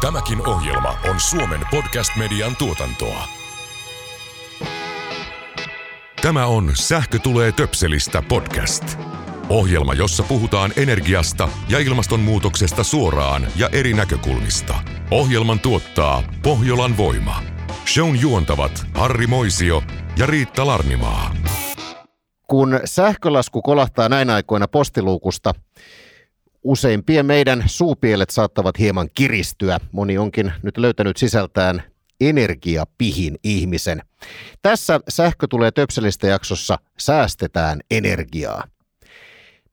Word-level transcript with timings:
Tämäkin 0.00 0.46
ohjelma 0.46 0.98
on 1.10 1.20
Suomen 1.20 1.60
podcast-median 1.70 2.56
tuotantoa. 2.56 3.28
Tämä 6.22 6.46
on 6.46 6.70
Sähkö 6.74 7.18
tulee 7.18 7.52
töpselistä 7.52 8.22
podcast. 8.28 8.84
Ohjelma, 9.48 9.94
jossa 9.94 10.22
puhutaan 10.22 10.72
energiasta 10.76 11.48
ja 11.68 11.78
ilmastonmuutoksesta 11.78 12.84
suoraan 12.84 13.46
ja 13.56 13.68
eri 13.72 13.92
näkökulmista. 13.92 14.74
Ohjelman 15.10 15.60
tuottaa 15.60 16.22
Pohjolan 16.42 16.96
voima. 16.96 17.42
Shown 17.94 18.20
juontavat 18.20 18.86
Harri 18.94 19.26
Moisio 19.26 19.82
ja 20.18 20.26
Riitta 20.26 20.66
Larnimaa. 20.66 21.34
Kun 22.46 22.80
sähkölasku 22.84 23.62
kolahtaa 23.62 24.08
näin 24.08 24.30
aikoina 24.30 24.68
postiluukusta, 24.68 25.52
useimpien 26.62 27.26
meidän 27.26 27.64
suupielet 27.66 28.30
saattavat 28.30 28.78
hieman 28.78 29.08
kiristyä. 29.14 29.80
Moni 29.92 30.18
onkin 30.18 30.52
nyt 30.62 30.78
löytänyt 30.78 31.16
sisältään 31.16 31.82
energiapihin 32.20 33.38
ihmisen. 33.44 34.02
Tässä 34.62 35.00
Sähkö 35.08 35.46
tulee 35.50 35.70
töpselistä 35.70 36.26
jaksossa 36.26 36.78
Säästetään 36.98 37.80
energiaa. 37.90 38.64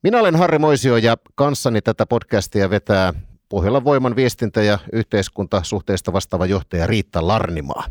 Minä 0.04 0.20
olen 0.20 0.36
Harri 0.36 0.60
Moisio 0.60 0.98
ja 0.98 1.18
kanssani 1.36 1.82
tätä 1.82 2.06
podcastia 2.06 2.70
vetää 2.70 3.14
Pohjolan 3.50 3.84
voiman 3.84 4.16
viestintä- 4.16 4.64
ja 4.64 4.80
yhteiskuntasuhteista 4.94 6.14
vastaava 6.14 6.46
johtaja 6.46 6.88
Riitta 6.88 7.28
Larnimaa. 7.28 7.84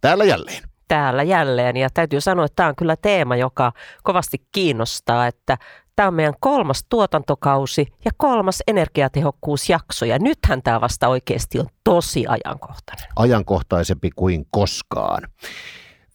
Täällä 0.00 0.24
jälleen 0.24 0.71
täällä 0.92 1.22
jälleen. 1.22 1.76
Ja 1.76 1.88
täytyy 1.94 2.20
sanoa, 2.20 2.44
että 2.44 2.56
tämä 2.56 2.68
on 2.68 2.76
kyllä 2.76 2.96
teema, 2.96 3.36
joka 3.36 3.72
kovasti 4.02 4.46
kiinnostaa, 4.52 5.26
että 5.26 5.58
tämä 5.96 6.08
on 6.08 6.14
meidän 6.14 6.34
kolmas 6.40 6.84
tuotantokausi 6.88 7.86
ja 8.04 8.10
kolmas 8.16 8.62
energiatehokkuusjakso. 8.66 10.04
Ja 10.04 10.18
nythän 10.18 10.62
tämä 10.62 10.80
vasta 10.80 11.08
oikeasti 11.08 11.58
on 11.58 11.66
tosi 11.84 12.24
ajankohtainen. 12.28 13.06
Ajankohtaisempi 13.16 14.10
kuin 14.16 14.46
koskaan. 14.50 15.22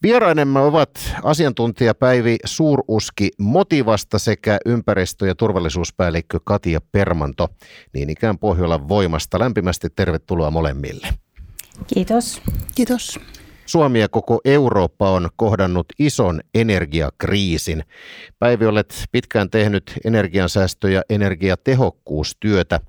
Vierainemme 0.02 0.60
ovat 0.60 0.90
asiantuntija 1.22 1.94
Päivi 1.94 2.36
Suuruski 2.44 3.30
Motivasta 3.38 4.18
sekä 4.18 4.58
ympäristö- 4.66 5.26
ja 5.26 5.34
turvallisuuspäällikkö 5.34 6.40
Katia 6.44 6.80
Permanto, 6.92 7.48
niin 7.94 8.10
ikään 8.10 8.38
Pohjolan 8.38 8.88
voimasta. 8.88 9.38
Lämpimästi 9.38 9.88
tervetuloa 9.96 10.50
molemmille. 10.50 11.08
Kiitos. 11.86 12.42
Kiitos. 12.74 13.20
Suomi 13.68 14.00
ja 14.00 14.08
koko 14.08 14.40
Eurooppa 14.44 15.10
on 15.10 15.28
kohdannut 15.36 15.86
ison 15.98 16.40
energiakriisin. 16.54 17.84
Päivi, 18.38 18.66
olet 18.66 19.04
pitkään 19.12 19.50
tehnyt 19.50 19.92
energiansäästö- 20.04 20.90
ja 20.90 21.02
energiatehokkuustyötä, 21.10 22.80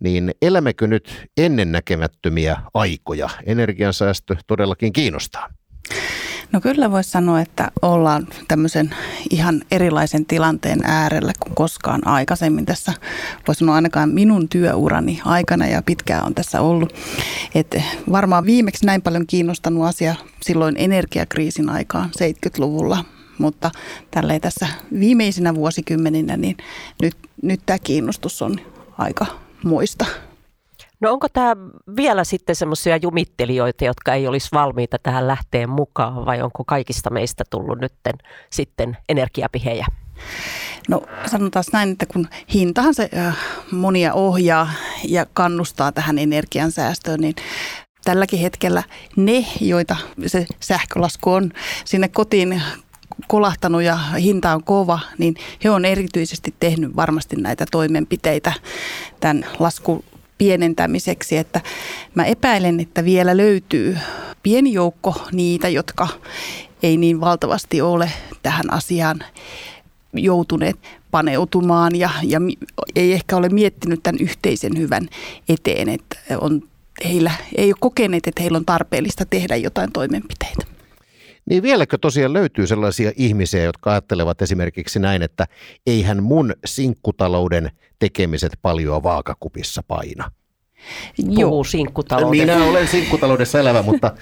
niin 0.00 0.30
elämmekö 0.42 0.86
nyt 0.86 1.26
ennennäkemättömiä 1.36 2.56
aikoja? 2.74 3.28
Energiansäästö 3.46 4.36
todellakin 4.46 4.92
kiinnostaa. 4.92 5.48
No 6.52 6.60
kyllä 6.60 6.90
voisi 6.90 7.10
sanoa, 7.10 7.40
että 7.40 7.70
ollaan 7.82 8.26
tämmöisen 8.48 8.94
ihan 9.30 9.62
erilaisen 9.70 10.26
tilanteen 10.26 10.80
äärellä 10.84 11.32
kuin 11.40 11.54
koskaan 11.54 12.06
aikaisemmin 12.06 12.66
tässä. 12.66 12.92
Voisi 13.46 13.58
sanoa 13.58 13.74
ainakaan 13.74 14.08
minun 14.10 14.48
työurani 14.48 15.20
aikana 15.24 15.66
ja 15.66 15.82
pitkään 15.82 16.24
on 16.24 16.34
tässä 16.34 16.60
ollut. 16.60 16.94
Et 17.54 17.76
varmaan 18.12 18.46
viimeksi 18.46 18.86
näin 18.86 19.02
paljon 19.02 19.26
kiinnostanut 19.26 19.84
asia 19.84 20.14
silloin 20.42 20.74
energiakriisin 20.78 21.70
aikaan 21.70 22.10
70-luvulla, 22.10 23.04
mutta 23.38 23.70
tälleen 24.10 24.40
tässä 24.40 24.68
viimeisinä 25.00 25.54
vuosikymmeninä, 25.54 26.36
niin 26.36 26.56
nyt, 27.02 27.16
nyt 27.42 27.60
tämä 27.66 27.78
kiinnostus 27.78 28.42
on 28.42 28.60
aika 28.98 29.26
muista. 29.64 30.06
No 31.00 31.12
onko 31.12 31.28
tämä 31.28 31.56
vielä 31.96 32.24
sitten 32.24 32.56
semmoisia 32.56 32.96
jumittelijoita, 32.96 33.84
jotka 33.84 34.14
ei 34.14 34.26
olisi 34.28 34.48
valmiita 34.52 34.98
tähän 35.02 35.28
lähteen 35.28 35.70
mukaan 35.70 36.26
vai 36.26 36.42
onko 36.42 36.64
kaikista 36.64 37.10
meistä 37.10 37.44
tullut 37.50 37.78
nytten 37.78 38.14
sitten 38.50 38.96
energiapihejä? 39.08 39.86
No 40.88 41.02
sanotaan 41.26 41.64
näin, 41.72 41.92
että 41.92 42.06
kun 42.06 42.28
hintahan 42.54 42.94
se 42.94 43.10
äh, 43.16 43.36
monia 43.70 44.14
ohjaa 44.14 44.70
ja 45.04 45.26
kannustaa 45.32 45.92
tähän 45.92 46.18
energiansäästöön, 46.18 47.20
niin 47.20 47.34
tälläkin 48.04 48.38
hetkellä 48.38 48.82
ne, 49.16 49.46
joita 49.60 49.96
se 50.26 50.46
sähkölasku 50.60 51.32
on 51.32 51.52
sinne 51.84 52.08
kotiin 52.08 52.62
kolahtanut 53.26 53.82
ja 53.82 53.96
hinta 53.96 54.54
on 54.54 54.64
kova, 54.64 54.98
niin 55.18 55.34
he 55.64 55.70
on 55.70 55.84
erityisesti 55.84 56.54
tehnyt 56.60 56.96
varmasti 56.96 57.36
näitä 57.36 57.66
toimenpiteitä 57.70 58.52
tämän 59.20 59.46
lasku 59.58 60.04
pienentämiseksi, 60.38 61.36
että 61.36 61.60
mä 62.14 62.24
epäilen, 62.24 62.80
että 62.80 63.04
vielä 63.04 63.36
löytyy 63.36 63.98
pieni 64.42 64.72
joukko 64.72 65.14
niitä, 65.32 65.68
jotka 65.68 66.08
ei 66.82 66.96
niin 66.96 67.20
valtavasti 67.20 67.80
ole 67.80 68.12
tähän 68.42 68.72
asiaan 68.72 69.18
joutuneet 70.12 70.76
paneutumaan 71.10 71.96
ja, 71.96 72.10
ja 72.22 72.40
ei 72.96 73.12
ehkä 73.12 73.36
ole 73.36 73.48
miettinyt 73.48 74.02
tämän 74.02 74.20
yhteisen 74.20 74.78
hyvän 74.78 75.08
eteen, 75.48 75.88
että 75.88 76.18
on, 76.40 76.62
heillä 77.04 77.32
ei 77.56 77.68
ole 77.68 77.76
kokeneet, 77.80 78.26
että 78.26 78.42
heillä 78.42 78.58
on 78.58 78.64
tarpeellista 78.64 79.24
tehdä 79.26 79.56
jotain 79.56 79.92
toimenpiteitä. 79.92 80.77
Niin 81.48 81.62
vieläkö 81.62 81.98
tosiaan 81.98 82.32
löytyy 82.32 82.66
sellaisia 82.66 83.12
ihmisiä, 83.16 83.62
jotka 83.62 83.90
ajattelevat 83.90 84.42
esimerkiksi 84.42 84.98
näin, 84.98 85.22
että 85.22 85.46
eihän 85.86 86.22
mun 86.22 86.54
sinkkutalouden 86.64 87.70
tekemiset 87.98 88.52
paljon 88.62 89.02
vaakakupissa 89.02 89.82
paina? 89.88 90.30
Joo, 91.18 91.64
sinkkutalouden. 91.64 92.40
Minä 92.40 92.64
olen 92.64 92.88
sinkkutaloudessa 92.88 93.60
elävä, 93.60 93.82
mutta 93.82 94.14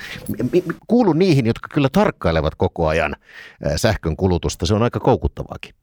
kuulun 0.87 1.19
niihin, 1.19 1.47
jotka 1.47 1.69
kyllä 1.75 1.89
tarkkailevat 1.93 2.55
koko 2.55 2.87
ajan 2.87 3.17
sähkön 3.77 4.17
kulutusta. 4.17 4.67
Se 4.67 4.75
on 4.75 4.83
aika 4.83 5.01
koukuttavaakin. 5.01 5.75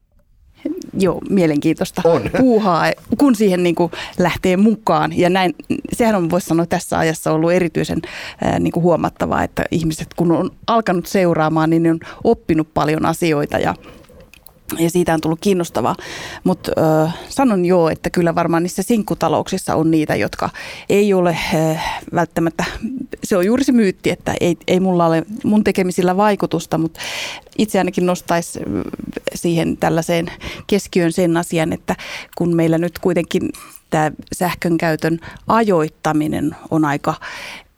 Joo, 1.00 1.22
mielenkiintoista 1.30 2.02
on. 2.06 2.22
puuhaa, 2.38 2.92
kun 3.18 3.36
siihen 3.36 3.64
niin 3.64 3.76
kuin 3.76 3.92
lähtee 4.20 4.58
mukaan. 4.58 5.18
Ja 5.18 5.30
näin, 5.30 5.56
sehän 5.94 6.16
on, 6.16 6.30
voisi 6.30 6.48
sanoa, 6.48 6.66
tässä 6.66 7.00
ajassa 7.00 7.32
ollut 7.32 7.52
erityisen 7.52 8.02
ää, 8.44 8.60
niin 8.60 8.72
kuin 8.72 8.84
huomattavaa, 8.84 9.44
että 9.44 9.64
ihmiset 9.72 10.08
kun 10.16 10.32
on 10.32 10.52
alkanut 10.68 11.06
seuraamaan, 11.06 11.70
niin 11.70 11.84
ne 11.84 11.92
on 11.92 12.00
oppinut 12.24 12.68
paljon 12.74 13.06
asioita 13.06 13.60
ja 13.60 13.76
ja 14.80 14.90
siitä 14.90 15.14
on 15.14 15.22
tullut 15.22 15.40
kiinnostavaa. 15.42 15.96
Mutta 16.44 16.72
sanon 17.30 17.66
joo, 17.66 17.90
että 17.90 18.10
kyllä 18.10 18.36
varmaan 18.36 18.64
niissä 18.64 18.84
sinkkutalouksissa 18.84 19.76
on 19.76 19.92
niitä, 19.92 20.16
jotka 20.16 20.50
ei 20.90 21.14
ole 21.14 21.38
äh, 21.56 22.02
välttämättä, 22.14 22.66
se 23.24 23.38
on 23.38 23.46
juuri 23.46 23.64
se 23.64 23.72
myytti, 23.72 24.10
että 24.10 24.34
ei, 24.40 24.58
ei 24.68 24.80
mulla 24.80 25.06
ole 25.06 25.24
mun 25.44 25.64
tekemisillä 25.64 26.18
vaikutusta, 26.18 26.78
mutta 26.78 27.00
itse 27.58 27.78
ainakin 27.78 28.06
nostaisi 28.06 28.60
siihen 29.36 29.78
tällaiseen 29.78 30.32
keskiöön 30.68 31.12
sen 31.12 31.38
asian, 31.38 31.74
että 31.74 31.96
kun 32.38 32.56
meillä 32.56 32.78
nyt 32.78 33.00
kuitenkin 33.00 33.50
tämä 33.90 34.12
sähkön 34.34 34.78
käytön 34.78 35.20
ajoittaminen 35.48 36.56
on 36.72 36.86
aika 36.86 37.14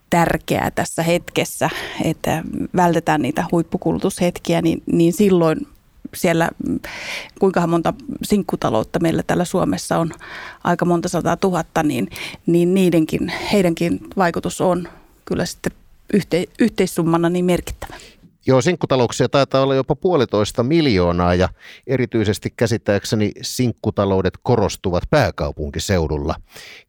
tärkeää 0.10 0.72
tässä 0.72 1.04
hetkessä, 1.04 1.70
että 2.04 2.44
vältetään 2.76 3.22
niitä 3.22 3.46
huippukulutushetkiä, 3.52 4.62
niin, 4.62 4.84
niin 4.86 5.14
silloin 5.14 5.68
siellä, 6.16 6.50
kuinka 7.40 7.68
monta 7.68 7.94
sinkkutaloutta 8.24 9.00
meillä 9.00 9.24
täällä 9.24 9.46
Suomessa 9.46 9.98
on, 9.98 10.12
aika 10.64 10.86
monta 10.86 11.10
sataa 11.10 11.38
tuhatta, 11.38 11.84
niin, 11.84 12.10
niin 12.46 12.74
niidenkin, 12.74 13.34
heidänkin 13.52 14.00
vaikutus 14.18 14.62
on 14.62 14.88
kyllä 15.26 15.46
sitten 15.46 15.72
yhte, 16.14 16.46
yhteissummana 16.60 17.30
niin 17.30 17.46
merkittävä. 17.46 17.96
Joo, 18.48 18.62
sinkkutalouksia 18.62 19.30
taitaa 19.30 19.62
olla 19.62 19.76
jopa 19.76 19.96
puolitoista 19.96 20.64
miljoonaa 20.64 21.36
ja 21.36 21.50
erityisesti 21.88 22.54
käsittääkseni 22.58 23.32
sinkkutaloudet 23.42 24.34
korostuvat 24.44 25.04
pääkaupunkiseudulla, 25.10 26.36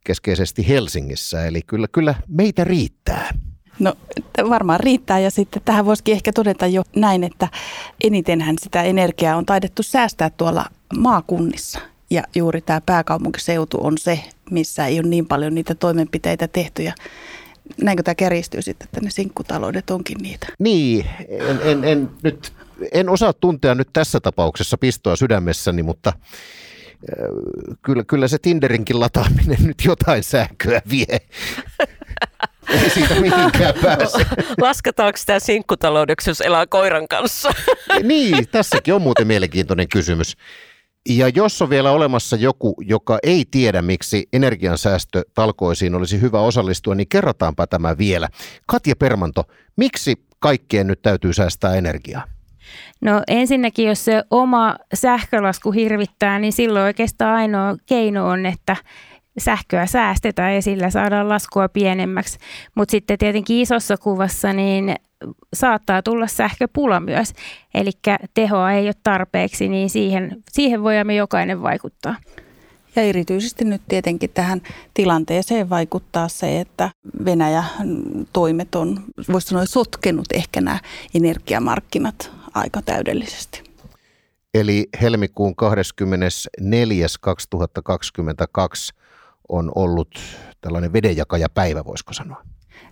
keskeisesti 0.03 0.67
Helsingissä. 0.67 1.45
Eli 1.45 1.61
kyllä, 1.61 1.87
kyllä 1.91 2.15
meitä 2.27 2.63
riittää. 2.63 3.33
No 3.79 3.93
varmaan 4.49 4.79
riittää 4.79 5.19
ja 5.19 5.31
sitten 5.31 5.61
tähän 5.65 5.85
voisikin 5.85 6.13
ehkä 6.13 6.33
todeta 6.33 6.67
jo 6.67 6.83
näin, 6.95 7.23
että 7.23 7.47
enitenhän 8.03 8.55
sitä 8.61 8.83
energiaa 8.83 9.35
on 9.37 9.45
taidettu 9.45 9.83
säästää 9.83 10.29
tuolla 10.29 10.65
maakunnissa. 10.97 11.79
Ja 12.09 12.23
juuri 12.35 12.61
tämä 12.61 12.81
pääkaupunkiseutu 12.85 13.77
on 13.81 13.97
se, 13.97 14.19
missä 14.51 14.85
ei 14.85 14.99
ole 14.99 15.07
niin 15.07 15.25
paljon 15.25 15.55
niitä 15.55 15.75
toimenpiteitä 15.75 16.47
tehty 16.47 16.83
ja 16.83 16.93
näinkö 17.81 18.03
tämä 18.03 18.15
kärjistyy 18.15 18.61
sitten, 18.61 18.85
että 18.85 19.01
ne 19.01 19.09
sinkkutaloudet 19.09 19.89
onkin 19.89 20.17
niitä? 20.21 20.47
Niin, 20.59 21.05
en, 21.29 21.59
en, 21.63 21.83
en, 21.83 22.09
nyt, 22.23 22.53
en 22.91 23.09
osaa 23.09 23.33
tuntea 23.33 23.75
nyt 23.75 23.89
tässä 23.93 24.19
tapauksessa 24.19 24.77
pistoa 24.77 25.15
sydämessäni, 25.15 25.83
mutta 25.83 26.13
kyllä, 27.81 28.03
kyllä 28.03 28.27
se 28.27 28.37
Tinderinkin 28.37 28.99
lataaminen 28.99 29.63
nyt 29.67 29.85
jotain 29.85 30.23
sähköä 30.23 30.81
vie. 30.89 31.19
Ei 32.69 32.89
siitä 32.89 33.13
mihinkään 33.21 33.73
pääse. 33.81 34.25
Lasketaanko 34.61 35.19
tämä 35.25 35.39
sinkkutaloudeksi, 35.39 36.29
jos 36.29 36.41
elää 36.41 36.67
koiran 36.67 37.07
kanssa? 37.07 37.51
niin, 38.03 38.47
tässäkin 38.51 38.93
on 38.93 39.01
muuten 39.01 39.27
mielenkiintoinen 39.27 39.89
kysymys. 39.89 40.37
Ja 41.09 41.29
jos 41.29 41.61
on 41.61 41.69
vielä 41.69 41.91
olemassa 41.91 42.35
joku, 42.35 42.75
joka 42.81 43.19
ei 43.23 43.45
tiedä, 43.51 43.81
miksi 43.81 44.27
energiansäästö 44.33 45.23
talkoisiin 45.33 45.95
olisi 45.95 46.21
hyvä 46.21 46.39
osallistua, 46.39 46.95
niin 46.95 47.07
kerrotaanpa 47.09 47.67
tämä 47.67 47.97
vielä. 47.97 48.27
Katja 48.65 48.95
Permanto, 48.95 49.43
miksi 49.75 50.15
kaikkien 50.39 50.87
nyt 50.87 51.01
täytyy 51.01 51.33
säästää 51.33 51.75
energiaa? 51.75 52.23
No 53.01 53.21
ensinnäkin, 53.27 53.87
jos 53.87 54.05
se 54.05 54.23
oma 54.31 54.75
sähkölasku 54.93 55.71
hirvittää, 55.71 56.39
niin 56.39 56.53
silloin 56.53 56.85
oikeastaan 56.85 57.35
ainoa 57.35 57.75
keino 57.85 58.27
on, 58.27 58.45
että 58.45 58.75
sähköä 59.37 59.85
säästetään 59.85 60.55
ja 60.55 60.61
sillä 60.61 60.89
saadaan 60.89 61.29
laskua 61.29 61.69
pienemmäksi. 61.69 62.37
Mutta 62.75 62.91
sitten 62.91 63.17
tietenkin 63.17 63.61
isossa 63.61 63.97
kuvassa 63.97 64.53
niin 64.53 64.95
saattaa 65.53 66.03
tulla 66.03 66.27
sähköpula 66.27 66.99
myös. 66.99 67.33
Eli 67.73 67.91
tehoa 68.33 68.71
ei 68.71 68.85
ole 68.85 68.93
tarpeeksi, 69.03 69.69
niin 69.69 69.89
siihen, 69.89 70.43
siihen 70.51 70.83
voimme 70.83 71.15
jokainen 71.15 71.61
vaikuttaa. 71.61 72.15
Ja 72.95 73.03
erityisesti 73.03 73.65
nyt 73.65 73.81
tietenkin 73.87 74.29
tähän 74.29 74.61
tilanteeseen 74.93 75.69
vaikuttaa 75.69 76.27
se, 76.27 76.59
että 76.59 76.89
Venäjä 77.25 77.63
toimet 78.33 78.75
on, 78.75 79.03
voisi 79.31 79.47
sanoa, 79.47 79.65
sotkenut 79.65 80.25
ehkä 80.33 80.61
nämä 80.61 80.79
energiamarkkinat 81.15 82.31
aika 82.53 82.81
täydellisesti. 82.81 83.63
Eli 84.53 84.87
helmikuun 85.01 85.55
24.2022 86.61 88.97
on 89.49 89.71
ollut 89.75 90.09
tällainen 90.61 90.93
vedenjakajapäivä, 90.93 91.85
voisiko 91.85 92.13
sanoa? 92.13 92.41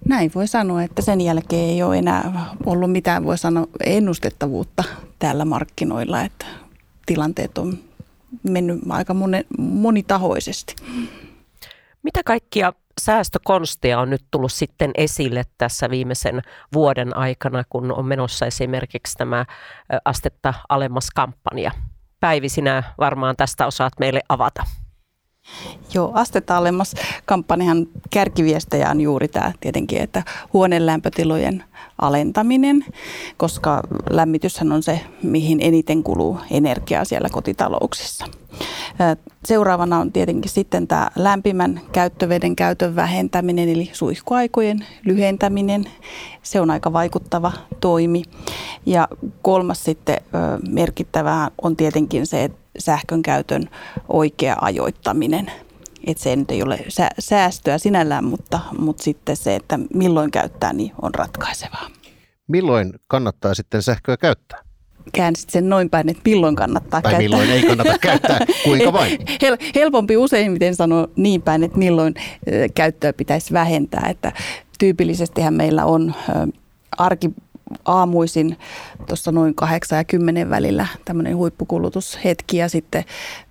Näin 0.07 0.31
voi 0.35 0.47
sanoa, 0.47 0.83
että 0.83 1.01
sen 1.01 1.21
jälkeen 1.21 1.69
ei 1.69 1.83
ole 1.83 1.97
enää 1.97 2.55
ollut 2.65 2.91
mitään, 2.91 3.25
voi 3.25 3.37
sanoa, 3.37 3.67
ennustettavuutta 3.85 4.83
täällä 5.19 5.45
markkinoilla, 5.45 6.21
että 6.21 6.45
tilanteet 7.05 7.57
on 7.57 7.77
mennyt 8.43 8.79
aika 8.89 9.15
monitahoisesti. 9.57 10.75
Mitä 12.03 12.21
kaikkia 12.25 12.73
säästökonsteja 13.01 13.99
on 13.99 14.09
nyt 14.09 14.25
tullut 14.31 14.51
sitten 14.51 14.91
esille 14.95 15.43
tässä 15.57 15.89
viimeisen 15.89 16.41
vuoden 16.73 17.17
aikana, 17.17 17.63
kun 17.69 17.91
on 17.91 18.05
menossa 18.05 18.45
esimerkiksi 18.45 19.17
tämä 19.17 19.45
astetta 20.05 20.53
alemmas 20.69 21.11
kampanja? 21.15 21.71
Päivi, 22.19 22.49
sinä 22.49 22.83
varmaan 22.97 23.35
tästä 23.35 23.67
osaat 23.67 23.93
meille 23.99 24.21
avata. 24.29 24.63
Joo, 25.93 26.11
astetta 26.13 26.57
alemmas 26.57 26.93
kampanjan 27.25 27.87
kärkiviestejä 28.09 28.89
on 28.89 29.01
juuri 29.01 29.27
tämä 29.27 29.51
tietenkin, 29.59 30.01
että 30.01 30.23
huoneen 30.53 30.85
lämpötilojen 30.85 31.63
alentaminen, 32.01 32.85
koska 33.37 33.81
lämmityshän 34.09 34.71
on 34.71 34.83
se, 34.83 35.01
mihin 35.23 35.59
eniten 35.61 36.03
kuluu 36.03 36.39
energiaa 36.51 37.05
siellä 37.05 37.29
kotitalouksissa. 37.31 38.25
Seuraavana 39.45 39.99
on 39.99 40.11
tietenkin 40.11 40.51
sitten 40.51 40.87
tämä 40.87 41.09
lämpimän 41.15 41.81
käyttöveden 41.91 42.55
käytön 42.55 42.95
vähentäminen, 42.95 43.69
eli 43.69 43.89
suihkuaikojen 43.93 44.85
lyhentäminen. 45.05 45.85
Se 46.43 46.61
on 46.61 46.71
aika 46.71 46.93
vaikuttava 46.93 47.51
toimi. 47.81 48.23
Ja 48.85 49.07
kolmas 49.41 49.83
sitten 49.83 50.17
merkittävää 50.69 51.51
on 51.61 51.75
tietenkin 51.75 52.27
se, 52.27 52.43
että 52.43 52.64
sähkön 52.77 53.21
käytön 53.21 53.69
oikea 54.09 54.55
ajoittaminen. 54.61 55.51
Että 56.07 56.23
se 56.23 56.35
nyt 56.35 56.51
ei 56.51 56.63
ole 56.63 56.79
säästöä 57.19 57.77
sinällään, 57.77 58.25
mutta, 58.25 58.59
mutta 58.77 59.03
sitten 59.03 59.35
se, 59.35 59.55
että 59.55 59.79
milloin 59.93 60.31
käyttää, 60.31 60.73
niin 60.73 60.91
on 61.01 61.15
ratkaisevaa. 61.15 61.87
Milloin 62.47 62.93
kannattaa 63.07 63.53
sitten 63.53 63.81
sähköä 63.81 64.17
käyttää? 64.17 64.65
käänsit 65.13 65.49
sen 65.49 65.69
noin 65.69 65.89
päin, 65.89 66.09
että 66.09 66.21
milloin 66.25 66.55
kannattaa 66.55 67.01
tai 67.01 67.11
käyttää. 67.11 67.19
milloin 67.19 67.49
ei 67.49 67.63
kannata 67.63 67.97
käyttää, 68.01 68.39
kuinka 68.63 68.93
vain? 68.93 69.19
Hel- 69.41 69.57
helpompi 69.75 70.17
useimmiten 70.17 70.75
sanoa 70.75 71.07
niin 71.15 71.41
päin, 71.41 71.63
että 71.63 71.77
milloin 71.77 72.13
käyttöä 72.75 73.13
pitäisi 73.13 73.53
vähentää. 73.53 74.07
Että 74.09 74.31
tyypillisestihän 74.79 75.53
meillä 75.53 75.85
on 75.85 76.13
arki 76.97 77.29
aamuisin 77.85 78.57
tuossa 79.07 79.31
noin 79.31 79.55
8 79.55 79.97
ja 79.97 80.03
10 80.03 80.49
välillä 80.49 80.87
tämmöinen 81.05 81.37
huippukulutushetki 81.37 82.57
ja 82.57 82.69
sitten 82.69 83.03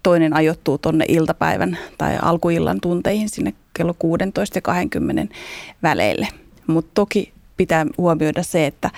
toinen 0.03 0.37
ajoittuu 0.37 0.79
tuonne 0.79 1.05
iltapäivän 1.09 1.79
tai 1.99 2.19
alkuillan 2.23 2.81
tunteihin 2.81 3.29
sinne 3.29 3.55
kello 3.75 3.95
16 3.99 4.59
ja 4.59 4.63
20 4.63 5.35
väleille. 5.83 6.29
Mutta 6.67 6.91
toki 6.95 7.33
pitää 7.57 7.87
huomioida 7.99 8.43
se, 8.43 8.67
että 8.67 8.91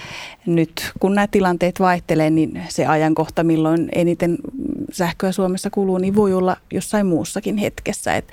nyt 0.46 0.93
kun 1.00 1.14
nämä 1.14 1.26
tilanteet 1.26 1.81
vaihtelee, 1.81 2.31
niin 2.31 2.62
se 2.69 2.87
ajankohta, 2.87 3.44
milloin 3.44 3.88
eniten 3.93 4.38
sähköä 4.93 5.32
Suomessa 5.32 5.70
kuluu, 5.70 5.99
niin 5.99 6.14
voi 6.14 6.34
olla 6.34 6.56
jossain 6.72 7.06
muussakin 7.06 7.56
hetkessä. 7.56 8.17
Et 8.17 8.29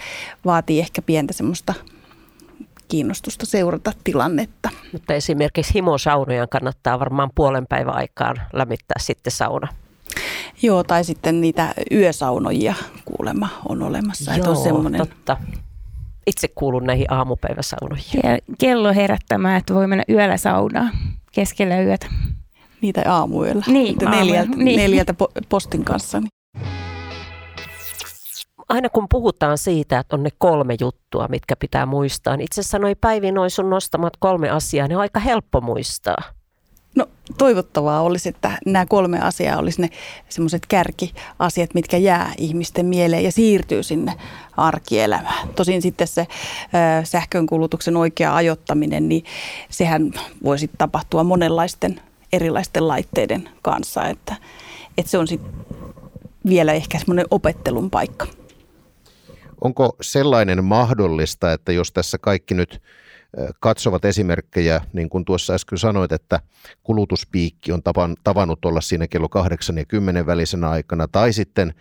vaatii 0.46 0.80
ehkä 0.80 1.01
pientä 1.01 1.34
semmoista 1.34 1.74
kiinnostusta 2.88 3.46
seurata 3.46 3.92
tilannetta. 4.04 4.70
Mutta 4.92 5.14
esimerkiksi 5.14 5.74
himosaunojan 5.74 6.50
kannattaa 6.50 7.00
varmaan 7.00 7.30
puolen 7.36 7.68
päivän 7.70 7.96
aikaan 7.96 8.42
lämmittää 8.54 8.96
sitten 9.00 9.32
sauna. 9.32 9.68
Joo, 10.62 10.84
tai 10.84 11.04
sitten 11.04 11.42
niitä 11.42 11.74
yösaunojia 11.92 12.76
kuulemma 13.06 13.50
on 13.70 13.82
olemassa. 13.84 14.36
Joo, 14.36 14.50
on 14.50 14.58
semmoinen... 14.58 15.08
totta. 15.08 15.38
Itse 16.28 16.48
kuulun 16.48 16.84
näihin 16.84 17.14
aamupäiväsaunoihin. 17.14 18.22
Kello 18.60 18.94
herättämään, 18.94 19.58
että 19.58 19.74
voi 19.74 19.88
mennä 19.88 20.04
yöllä 20.10 20.38
saunaan 20.38 20.92
keskellä 21.32 21.82
yötä. 21.82 22.06
Niitä 22.82 23.02
aamuyöllä. 23.06 23.64
Niin, 23.68 23.96
neljältä, 24.10 24.56
niin. 24.56 24.78
neljältä 24.78 25.14
postin 25.50 25.84
kanssa. 25.86 26.22
Aina 28.74 28.90
kun 28.90 29.10
puhutaan 29.10 29.58
siitä, 29.58 30.00
että 30.00 30.16
on 30.16 30.24
ne 30.24 30.30
kolme 30.38 30.75
juttua, 30.80 31.28
mitkä 31.28 31.56
pitää 31.56 31.86
muistaa, 31.86 32.38
niin 32.38 32.46
itse 32.46 32.62
asiassa 32.62 32.80
noi 32.80 32.96
Päivi, 32.96 33.31
noi 33.31 33.50
sun 33.50 33.70
nostamat 33.70 34.14
kolme 34.20 34.50
asiaa, 34.50 34.88
ne 34.88 34.96
on 34.96 35.02
aika 35.02 35.20
helppo 35.20 35.62
muistaa. 35.62 36.18
No 36.96 37.06
toivottavaa 37.38 38.02
olisi, 38.02 38.30
että 38.30 38.58
nämä 38.66 38.86
kolme 38.86 39.20
asiaa 39.20 39.60
olisi 39.60 39.81
ne 39.81 39.90
semmoiset 40.30 40.66
kärkiasiat, 40.66 41.74
mitkä 41.74 41.98
jää 41.98 42.34
ihmisten 42.38 42.86
mieleen 42.86 43.24
ja 43.24 43.31
siirtyy 43.31 43.84
sinne 43.84 44.14
arkielämään. 44.58 45.50
Tosin 45.50 45.81
sitten 45.81 46.08
se 46.08 46.28
sähkönkulutuksen 47.04 47.98
oikea 47.98 48.36
ajoittaminen, 48.36 49.10
niin 49.10 49.24
sehän 49.70 50.12
voisi 50.44 50.70
tapahtua 50.78 51.24
monenlaisten 51.24 52.00
erilaisten 52.34 52.88
laitteiden 52.88 53.50
kanssa, 53.62 54.08
että, 54.08 54.36
että 54.98 55.12
se 55.12 55.18
on 55.18 55.28
sitten 55.28 55.54
vielä 56.48 56.74
ehkä 56.74 57.00
semmoinen 57.00 57.25
opettelun 57.31 57.90
paikka. 57.90 58.28
Onko 59.63 59.95
sellainen 60.01 60.63
mahdollista, 60.63 61.54
että 61.54 61.71
jos 61.71 61.92
tässä 61.92 62.18
kaikki 62.18 62.54
nyt 62.54 62.81
katsovat 63.60 64.05
esimerkkejä, 64.05 64.82
niin 64.93 65.10
kuin 65.10 65.25
tuossa 65.25 65.53
äsken 65.53 65.77
sanoit, 65.77 66.12
että 66.12 66.39
kulutuspiikki 66.84 67.72
on 67.72 67.84
tavan, 67.84 68.15
tavannut 68.24 68.65
olla 68.65 68.82
siinä 68.82 69.08
kello 69.08 69.29
8 69.29 69.77
ja 69.77 69.86
10 69.86 70.25
välisenä 70.25 70.70
aikana, 70.70 71.08
tai 71.08 71.34
sitten 71.34 71.74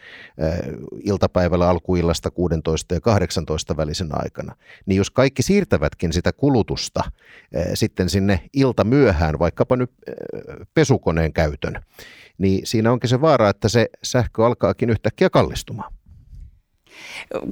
iltapäivällä 1.04 1.68
alkuillasta 1.68 2.30
16 2.30 2.94
ja 2.94 3.00
18 3.00 3.76
välisenä 3.76 4.14
aikana, 4.18 4.56
niin 4.86 4.96
jos 4.96 5.10
kaikki 5.10 5.42
siirtävätkin 5.42 6.12
sitä 6.12 6.32
kulutusta 6.32 7.00
sitten 7.74 8.08
sinne 8.10 8.40
ilta 8.52 8.84
myöhään, 8.84 9.38
vaikkapa 9.38 9.76
nyt 9.76 9.90
pesukoneen 10.74 11.32
käytön, 11.32 11.82
niin 12.38 12.66
siinä 12.66 12.92
onkin 12.92 13.10
se 13.10 13.20
vaara, 13.20 13.48
että 13.48 13.68
se 13.68 13.88
sähkö 14.02 14.46
alkaakin 14.46 14.90
yhtäkkiä 14.90 15.30
kallistumaan 15.30 15.92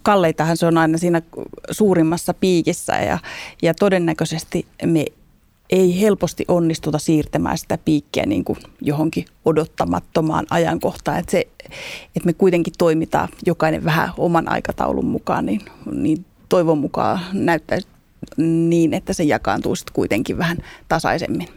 kalleitahan 0.02 0.56
se 0.56 0.66
on 0.66 0.78
aina 0.78 0.98
siinä 0.98 1.22
suurimmassa 1.70 2.34
piikissä 2.34 2.96
ja, 2.96 3.18
ja 3.62 3.74
todennäköisesti 3.74 4.66
me 4.86 5.04
ei 5.70 6.00
helposti 6.00 6.44
onnistuta 6.48 6.98
siirtämään 6.98 7.58
sitä 7.58 7.78
piikkiä 7.84 8.26
niin 8.26 8.44
kuin 8.44 8.58
johonkin 8.80 9.24
odottamattomaan 9.44 10.46
ajankohtaan. 10.50 11.18
Että, 11.18 11.30
se, 11.30 11.46
että 12.16 12.26
me 12.26 12.32
kuitenkin 12.32 12.72
toimitaan 12.78 13.28
jokainen 13.46 13.84
vähän 13.84 14.10
oman 14.16 14.48
aikataulun 14.48 15.06
mukaan, 15.06 15.46
niin, 15.46 15.60
niin 15.92 16.24
toivon 16.48 16.78
mukaan 16.78 17.20
näyttäisi 17.32 17.88
niin, 18.36 18.94
että 18.94 19.12
se 19.12 19.22
jakaantuu 19.24 19.76
sitten 19.76 19.94
kuitenkin 19.94 20.38
vähän 20.38 20.58
tasaisemmin. 20.88 21.48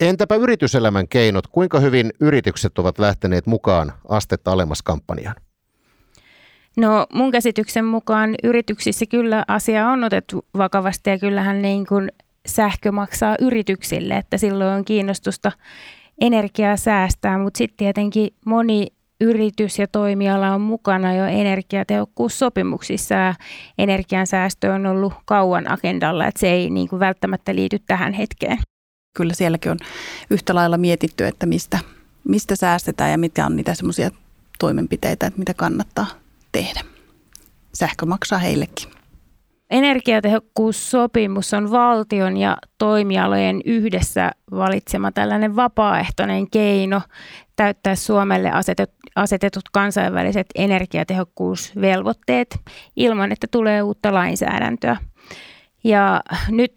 Entäpä 0.00 0.34
yrityselämän 0.34 1.08
keinot? 1.08 1.46
Kuinka 1.46 1.80
hyvin 1.80 2.12
yritykset 2.20 2.78
ovat 2.78 2.98
lähteneet 2.98 3.46
mukaan 3.46 3.92
astetta 4.08 4.52
alemmas 4.52 4.82
kampanjaan? 4.82 5.36
No 6.76 7.06
mun 7.12 7.30
käsityksen 7.30 7.84
mukaan 7.84 8.34
yrityksissä 8.44 9.06
kyllä 9.06 9.44
asia 9.48 9.88
on 9.88 10.04
otettu 10.04 10.44
vakavasti 10.58 11.10
ja 11.10 11.18
kyllähän 11.18 11.62
niin 11.62 11.86
kuin 11.86 12.12
sähkö 12.46 12.92
maksaa 12.92 13.36
yrityksille, 13.40 14.16
että 14.16 14.38
silloin 14.38 14.76
on 14.76 14.84
kiinnostusta 14.84 15.52
energiaa 16.20 16.76
säästää, 16.76 17.38
mutta 17.38 17.58
sitten 17.58 17.76
tietenkin 17.76 18.34
moni 18.46 18.86
yritys 19.20 19.78
ja 19.78 19.86
toimiala 19.88 20.54
on 20.54 20.60
mukana 20.60 21.14
jo 21.14 21.24
energiatehokkuussopimuksissa 21.24 23.14
ja 23.14 23.34
energiansäästö 23.78 24.72
on 24.72 24.86
ollut 24.86 25.12
kauan 25.24 25.70
agendalla, 25.70 26.26
että 26.26 26.40
se 26.40 26.50
ei 26.50 26.70
niin 26.70 26.88
kuin 26.88 27.00
välttämättä 27.00 27.54
liity 27.54 27.78
tähän 27.78 28.12
hetkeen. 28.12 28.58
Kyllä 29.16 29.34
sielläkin 29.34 29.72
on 29.72 29.78
yhtä 30.30 30.54
lailla 30.54 30.78
mietitty, 30.78 31.26
että 31.26 31.46
mistä, 31.46 31.78
mistä 32.28 32.56
säästetään 32.56 33.10
ja 33.10 33.18
mitkä 33.18 33.46
on 33.46 33.56
niitä 33.56 33.74
semmoisia 33.74 34.10
toimenpiteitä, 34.58 35.26
että 35.26 35.38
mitä 35.38 35.54
kannattaa 35.54 36.23
tehdä. 36.54 36.80
Sähkö 37.74 38.06
maksaa 38.06 38.38
heillekin. 38.38 38.90
Energiatehokkuussopimus 39.70 41.54
on 41.54 41.70
valtion 41.70 42.36
ja 42.36 42.56
toimialojen 42.78 43.60
yhdessä 43.64 44.30
valitsema 44.50 45.12
tällainen 45.12 45.56
vapaaehtoinen 45.56 46.50
keino 46.50 47.00
täyttää 47.56 47.94
Suomelle 47.94 48.50
asetetut 49.16 49.64
kansainväliset 49.72 50.46
energiatehokkuusvelvoitteet 50.54 52.58
ilman, 52.96 53.32
että 53.32 53.46
tulee 53.50 53.82
uutta 53.82 54.14
lainsäädäntöä. 54.14 54.96
Ja 55.84 56.20
nyt 56.48 56.74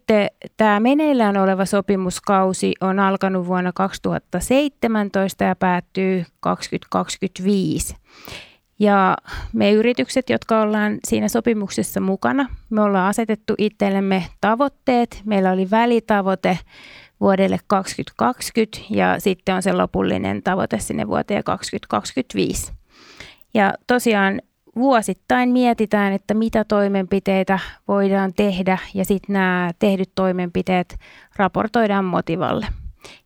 tämä 0.58 0.80
meneillään 0.80 1.38
oleva 1.38 1.66
sopimuskausi 1.66 2.74
on 2.82 3.00
alkanut 3.00 3.48
vuonna 3.48 3.72
2017 3.76 5.44
ja 5.44 5.56
päättyy 5.56 6.26
2025. 6.40 7.96
Ja 8.80 9.18
me 9.54 9.72
yritykset, 9.72 10.30
jotka 10.30 10.62
ollaan 10.62 10.98
siinä 11.08 11.28
sopimuksessa 11.28 12.00
mukana, 12.00 12.50
me 12.70 12.82
ollaan 12.82 13.10
asetettu 13.10 13.54
itsellemme 13.58 14.26
tavoitteet. 14.42 15.22
Meillä 15.26 15.52
oli 15.52 15.72
välitavoite 15.72 16.60
vuodelle 17.20 17.58
2020 17.68 18.80
ja 18.90 19.20
sitten 19.20 19.56
on 19.56 19.62
se 19.62 19.74
lopullinen 19.74 20.44
tavoite 20.44 20.80
sinne 20.80 21.08
vuoteen 21.08 21.44
2025. 21.44 22.74
Ja 23.54 23.74
tosiaan 23.88 24.42
vuosittain 24.76 25.50
mietitään, 25.50 26.14
että 26.14 26.34
mitä 26.34 26.64
toimenpiteitä 26.64 27.60
voidaan 27.88 28.34
tehdä 28.34 28.78
ja 28.94 29.06
sitten 29.06 29.34
nämä 29.34 29.72
tehdyt 29.80 30.12
toimenpiteet 30.16 30.98
raportoidaan 31.36 32.06
motivalle. 32.06 32.68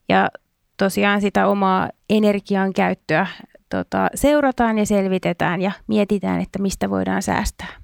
Ja 0.10 0.30
tosiaan 0.78 1.22
sitä 1.22 1.48
omaa 1.48 1.90
energian 2.10 2.74
käyttöä 2.74 3.28
tota, 3.72 4.08
seurataan 4.16 4.78
ja 4.78 4.86
selvitetään 4.86 5.62
ja 5.62 5.72
mietitään, 5.88 6.42
että 6.42 6.60
mistä 6.60 6.90
voidaan 6.90 7.22
säästää. 7.22 7.82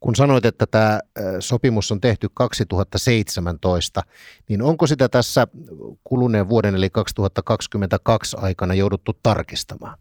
Kun 0.00 0.16
sanoit, 0.16 0.44
että 0.44 0.66
tämä 0.66 1.00
sopimus 1.40 1.92
on 1.92 2.00
tehty 2.00 2.28
2017, 2.34 4.02
niin 4.48 4.62
onko 4.62 4.86
sitä 4.86 5.08
tässä 5.08 5.46
kuluneen 6.04 6.48
vuoden 6.48 6.74
eli 6.74 6.90
2022 6.90 8.36
aikana 8.40 8.74
jouduttu 8.74 9.12
tarkistamaan? 9.22 9.98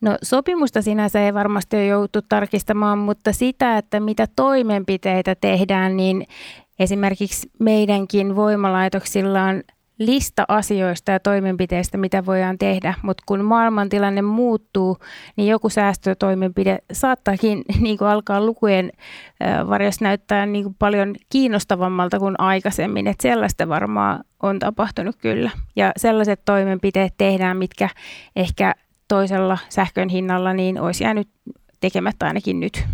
No 0.00 0.18
sopimusta 0.22 0.82
sinänsä 0.82 1.20
ei 1.20 1.34
varmasti 1.34 1.76
ole 1.76 1.86
jouduttu 1.86 2.22
tarkistamaan, 2.28 2.98
mutta 2.98 3.32
sitä, 3.32 3.78
että 3.78 4.00
mitä 4.00 4.26
toimenpiteitä 4.36 5.34
tehdään, 5.34 5.96
niin 5.96 6.26
esimerkiksi 6.78 7.50
meidänkin 7.58 8.36
voimalaitoksilla 8.36 9.42
on 9.42 9.62
lista 10.00 10.44
asioista 10.48 11.12
ja 11.12 11.20
toimenpiteistä, 11.20 11.98
mitä 11.98 12.26
voidaan 12.26 12.58
tehdä, 12.58 12.94
mutta 13.02 13.22
kun 13.26 13.44
maailmantilanne 13.44 14.22
muuttuu, 14.22 14.98
niin 15.36 15.48
joku 15.48 15.68
säästötoimenpide 15.68 16.78
saattaakin 16.92 17.64
niin 17.80 17.98
kuin 17.98 18.08
alkaa 18.08 18.40
lukujen 18.46 18.92
varjossa 19.68 20.04
näyttää 20.04 20.46
niin 20.46 20.64
kuin 20.64 20.76
paljon 20.78 21.14
kiinnostavammalta 21.28 22.18
kuin 22.18 22.34
aikaisemmin, 22.38 23.06
että 23.06 23.22
sellaista 23.22 23.68
varmaan 23.68 24.24
on 24.42 24.58
tapahtunut 24.58 25.16
kyllä. 25.16 25.50
Ja 25.76 25.92
sellaiset 25.96 26.40
toimenpiteet 26.44 27.14
tehdään, 27.18 27.56
mitkä 27.56 27.88
ehkä 28.36 28.74
toisella 29.08 29.58
sähkön 29.68 30.08
hinnalla 30.08 30.52
niin 30.52 30.80
olisi 30.80 31.04
jäänyt 31.04 31.28
tekemättä 31.80 32.26
ainakin 32.26 32.60
nyt. 32.60 32.84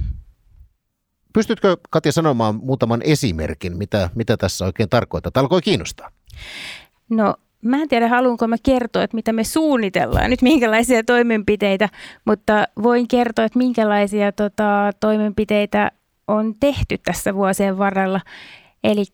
Pystytkö 1.33 1.77
Katja 1.91 2.13
sanomaan 2.13 2.55
muutaman 2.55 3.03
esimerkin, 3.05 3.77
mitä, 3.77 4.11
mitä 4.15 4.37
tässä 4.37 4.65
oikein 4.65 4.89
tarkoittaa? 4.89 5.31
Tämä 5.31 5.43
alkoi 5.43 5.63
kiinnostaa. 5.63 6.11
No 7.11 7.35
mä 7.63 7.83
en 7.83 7.89
tiedä, 7.89 8.09
haluanko 8.09 8.49
mä 8.49 8.57
kertoa, 8.63 9.03
että 9.03 9.15
mitä 9.15 9.33
me 9.33 9.45
suunnitellaan 9.45 10.31
nyt, 10.31 10.43
minkälaisia 10.43 11.05
toimenpiteitä, 11.05 11.89
mutta 12.25 12.69
voin 12.83 13.09
kertoa, 13.09 13.45
että 13.45 13.59
minkälaisia 13.59 14.33
tota, 14.33 14.91
toimenpiteitä 15.01 15.91
on 16.29 16.55
tehty 16.61 16.99
tässä 16.99 17.35
vuosien 17.35 17.79
varrella. 17.79 18.21
Eli 18.85 19.05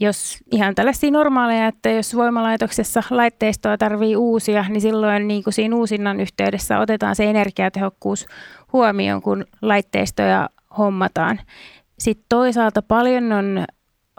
jos 0.00 0.38
ihan 0.52 0.74
tällaisia 0.74 1.10
normaaleja, 1.10 1.66
että 1.66 1.90
jos 1.90 2.16
voimalaitoksessa 2.16 3.02
laitteistoa 3.10 3.78
tarvii 3.78 4.16
uusia, 4.16 4.64
niin 4.68 4.80
silloin 4.80 5.28
niin 5.28 5.44
kuin 5.44 5.54
siinä 5.54 5.76
uusinnan 5.76 6.20
yhteydessä 6.20 6.78
otetaan 6.78 7.16
se 7.16 7.30
energiatehokkuus 7.30 8.26
huomioon, 8.72 9.22
kun 9.22 9.44
laitteistoja 9.62 10.48
hommataan. 10.78 11.40
Sitten 11.98 12.26
toisaalta 12.28 12.82
paljon 12.82 13.32
on 13.32 13.64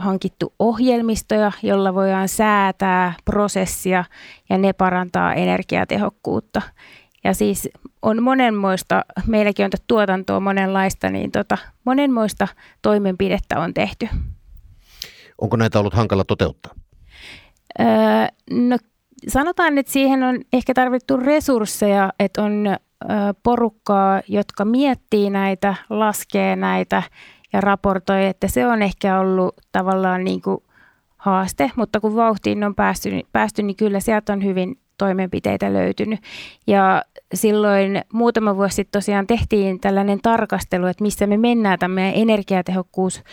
hankittu 0.04 0.54
ohjelmistoja, 0.60 1.52
jolla 1.64 1.94
voidaan 1.94 2.30
säätää 2.30 3.14
prosessia 3.26 4.04
ja 4.50 4.58
ne 4.58 4.74
parantaa 4.74 5.34
energiatehokkuutta. 5.34 6.62
Ja 7.24 7.34
siis 7.34 7.70
on 8.02 8.24
monenmoista, 8.24 9.06
meilläkin 9.28 9.66
on 9.66 9.72
tuotantoa 9.88 10.40
monenlaista, 10.40 11.10
niin 11.10 11.32
tota, 11.32 11.58
monenmoista 11.84 12.48
toimenpidettä 12.82 13.60
on 13.60 13.74
tehty. 13.74 14.08
Onko 15.42 15.58
näitä 15.58 15.80
ollut 15.80 15.94
hankala 15.94 16.24
toteuttaa? 16.24 16.74
Öö, 17.80 17.86
no 18.52 18.78
sanotaan, 19.28 19.78
että 19.78 19.92
siihen 19.92 20.24
on 20.24 20.42
ehkä 20.54 20.74
tarvittu 20.74 21.18
resursseja, 21.18 22.14
että 22.20 22.44
on 22.44 22.78
porukkaa, 23.44 24.22
jotka 24.28 24.66
miettii 24.66 25.30
näitä, 25.30 25.76
laskee 25.90 26.56
näitä 26.56 27.04
ja 27.54 27.62
raportoi, 27.62 28.26
että 28.26 28.48
se 28.48 28.68
on 28.68 28.82
ehkä 28.82 29.20
ollut 29.20 29.56
tavallaan 29.72 30.24
niin 30.24 30.42
kuin 30.42 30.64
haaste, 31.18 31.72
mutta 31.76 32.00
kun 32.00 32.16
vauhtiin 32.16 32.64
on 32.64 32.76
päästy, 32.76 33.10
päästy, 33.32 33.64
niin 33.64 33.76
kyllä 33.76 34.00
sieltä 34.00 34.34
on 34.34 34.44
hyvin 34.44 34.78
toimenpiteitä 34.98 35.74
löytynyt. 35.74 36.20
Ja 36.68 37.04
silloin 37.34 38.02
muutama 38.14 38.56
vuosi 38.56 38.76
sitten 38.76 39.00
tosiaan 39.00 39.28
tehtiin 39.28 39.80
tällainen 39.80 40.20
tarkastelu, 40.22 40.86
että 40.88 41.04
missä 41.04 41.28
me 41.28 41.38
mennään 41.38 41.80
tämän 41.80 42.12
energiatehokkuus 42.16 43.24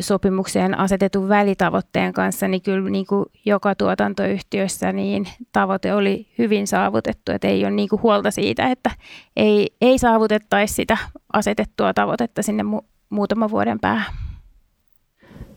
sopimukseen 0.00 0.78
asetetun 0.78 1.28
välitavoitteen 1.28 2.12
kanssa, 2.12 2.48
niin 2.48 2.62
kyllä 2.62 2.90
niin 2.90 3.06
kuin 3.06 3.26
joka 3.44 3.74
tuotantoyhtiössä 3.74 4.92
niin 4.92 5.28
tavoite 5.52 5.94
oli 5.94 6.26
hyvin 6.38 6.66
saavutettu, 6.66 7.32
että 7.32 7.48
ei 7.48 7.64
ole 7.64 7.70
niin 7.70 7.88
kuin 7.88 8.02
huolta 8.02 8.30
siitä, 8.30 8.70
että 8.70 8.90
ei, 9.36 9.70
ei 9.80 9.98
saavutettaisi 9.98 10.74
sitä 10.74 10.98
asetettua 11.32 11.94
tavoitetta 11.94 12.42
sinne 12.42 12.62
muutaman 13.10 13.50
vuoden 13.50 13.80
päähän. 13.80 14.14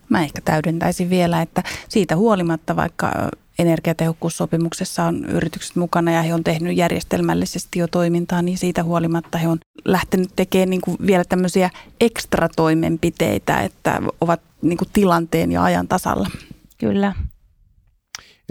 Mä 0.08 0.22
ehkä 0.22 0.40
täydentäisin 0.44 1.10
vielä, 1.10 1.42
että 1.42 1.62
siitä 1.88 2.16
huolimatta, 2.16 2.76
vaikka 2.76 3.12
energiatehokkuussopimuksessa 3.58 5.04
on 5.04 5.24
yritykset 5.24 5.76
mukana 5.76 6.12
ja 6.12 6.22
he 6.22 6.34
on 6.34 6.44
tehnyt 6.44 6.76
järjestelmällisesti 6.76 7.78
jo 7.78 7.88
toimintaa, 7.88 8.42
niin 8.42 8.58
siitä 8.58 8.84
huolimatta 8.84 9.38
he 9.38 9.48
on 9.48 9.58
lähtenyt 9.84 10.30
tekemään 10.36 10.70
niin 10.70 10.80
kuin 10.80 10.96
vielä 11.06 11.24
tämmöisiä 11.24 11.70
ekstra 12.00 12.48
toimenpiteitä, 12.48 13.60
että 13.60 14.00
ovat 14.20 14.40
niin 14.62 14.78
kuin 14.78 14.88
tilanteen 14.92 15.52
ja 15.52 15.64
ajan 15.64 15.88
tasalla. 15.88 16.30
Kyllä. 16.78 17.14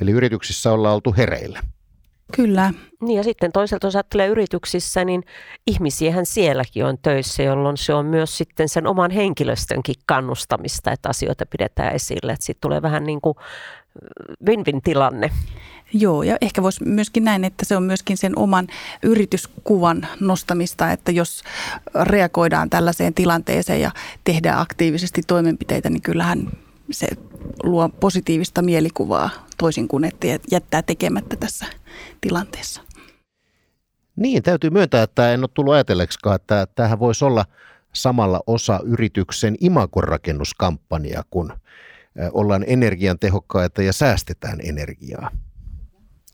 Eli 0.02 0.12
yrityksissä 0.12 0.72
ollaan 0.72 0.96
oltu 0.96 1.14
hereillä. 1.18 1.60
Kyllä. 2.36 2.74
Niin 3.02 3.18
ja 3.18 3.24
sitten 3.24 3.52
toisaalta 3.52 3.88
jos 3.88 3.96
ajattelee 3.96 4.28
yrityksissä, 4.28 5.06
niin 5.06 5.24
ihmisiähän 5.68 6.26
sielläkin 6.26 6.86
on 6.86 6.98
töissä, 7.02 7.44
jolloin 7.44 7.78
se 7.78 7.94
on 7.94 8.06
myös 8.06 8.38
sitten 8.38 8.70
sen 8.70 8.88
oman 8.88 9.12
henkilöstönkin 9.12 9.96
kannustamista, 10.06 10.92
että 10.92 11.10
asioita 11.10 11.46
pidetään 11.46 11.96
esille. 11.96 12.32
Että 12.32 12.46
sitten 12.46 12.62
tulee 12.62 12.82
vähän 12.82 13.04
niin 13.04 13.22
kuin 13.22 13.36
win-win 14.48 14.82
tilanne. 14.84 15.30
Joo, 15.94 16.24
ja 16.24 16.38
ehkä 16.42 16.64
voisi 16.64 16.84
myöskin 16.84 17.24
näin, 17.24 17.44
että 17.44 17.66
se 17.66 17.78
on 17.78 17.84
myöskin 17.84 18.18
sen 18.18 18.40
oman 18.40 18.68
yrityskuvan 19.04 20.08
nostamista, 20.20 20.92
että 20.92 21.12
jos 21.12 21.44
reagoidaan 22.04 22.70
tällaiseen 22.70 23.14
tilanteeseen 23.14 23.82
ja 23.82 23.92
tehdään 24.24 24.60
aktiivisesti 24.60 25.22
toimenpiteitä, 25.28 25.90
niin 25.90 26.02
kyllähän 26.02 26.52
se 26.92 27.08
luo 27.64 27.90
positiivista 27.90 28.62
mielikuvaa 28.62 29.47
toisin 29.58 29.88
kuin 29.88 30.04
että 30.04 30.28
jättää 30.52 30.82
tekemättä 30.82 31.36
tässä 31.36 31.66
tilanteessa. 32.22 32.82
Niin, 34.16 34.44
täytyy 34.44 34.70
myöntää, 34.70 35.04
että 35.04 35.34
en 35.34 35.40
ole 35.40 35.50
tullut 35.54 35.74
ajatelleksikaan, 35.74 36.36
että 36.36 36.68
tähän 36.76 37.00
voisi 37.00 37.26
olla 37.26 37.46
samalla 37.94 38.42
osa 38.48 38.80
yrityksen 38.84 39.56
imakorakennuskampanja, 39.60 41.24
kun 41.30 41.54
ollaan 42.32 42.64
energian 42.68 43.20
tehokkaita 43.20 43.82
ja 43.82 43.94
säästetään 43.94 44.60
energiaa. 44.64 45.32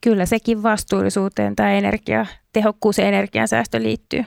Kyllä 0.02 0.26
sekin 0.26 0.64
vastuullisuuteen 0.64 1.56
tämä 1.56 1.72
energia, 1.72 2.26
tehokkuus 2.54 2.98
ja 2.98 3.06
energiansäästö 3.06 3.84
liittyy. 3.84 4.24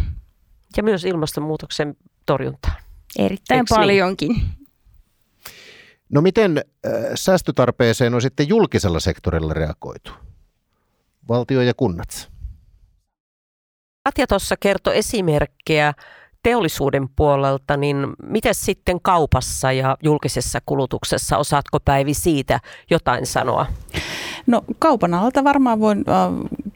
Ja 0.76 0.82
myös 0.82 1.04
ilmastonmuutoksen 1.04 1.96
torjuntaan. 2.26 2.76
Erittäin 3.18 3.60
Eks 3.60 3.70
niin? 3.70 3.78
paljonkin. 3.78 4.28
Niin? 4.28 4.65
No 6.08 6.20
miten 6.20 6.64
säästötarpeeseen 7.14 8.14
on 8.14 8.22
sitten 8.22 8.48
julkisella 8.48 9.00
sektorilla 9.00 9.54
reagoitu? 9.54 10.10
Valtio 11.28 11.60
ja 11.60 11.74
kunnat. 11.74 12.30
Katja 14.04 14.26
tuossa 14.26 14.56
kertoi 14.56 14.98
esimerkkejä 14.98 15.94
teollisuuden 16.42 17.08
puolelta, 17.16 17.76
niin 17.76 17.96
miten 18.22 18.54
sitten 18.54 19.00
kaupassa 19.02 19.72
ja 19.72 19.96
julkisessa 20.02 20.58
kulutuksessa, 20.66 21.38
osaatko 21.38 21.80
Päivi 21.80 22.14
siitä 22.14 22.60
jotain 22.90 23.26
sanoa? 23.26 23.66
No 24.46 24.62
kaupan 24.78 25.14
alalta 25.14 25.44
varmaan 25.44 25.80
voin 25.80 26.04
äh, 26.08 26.14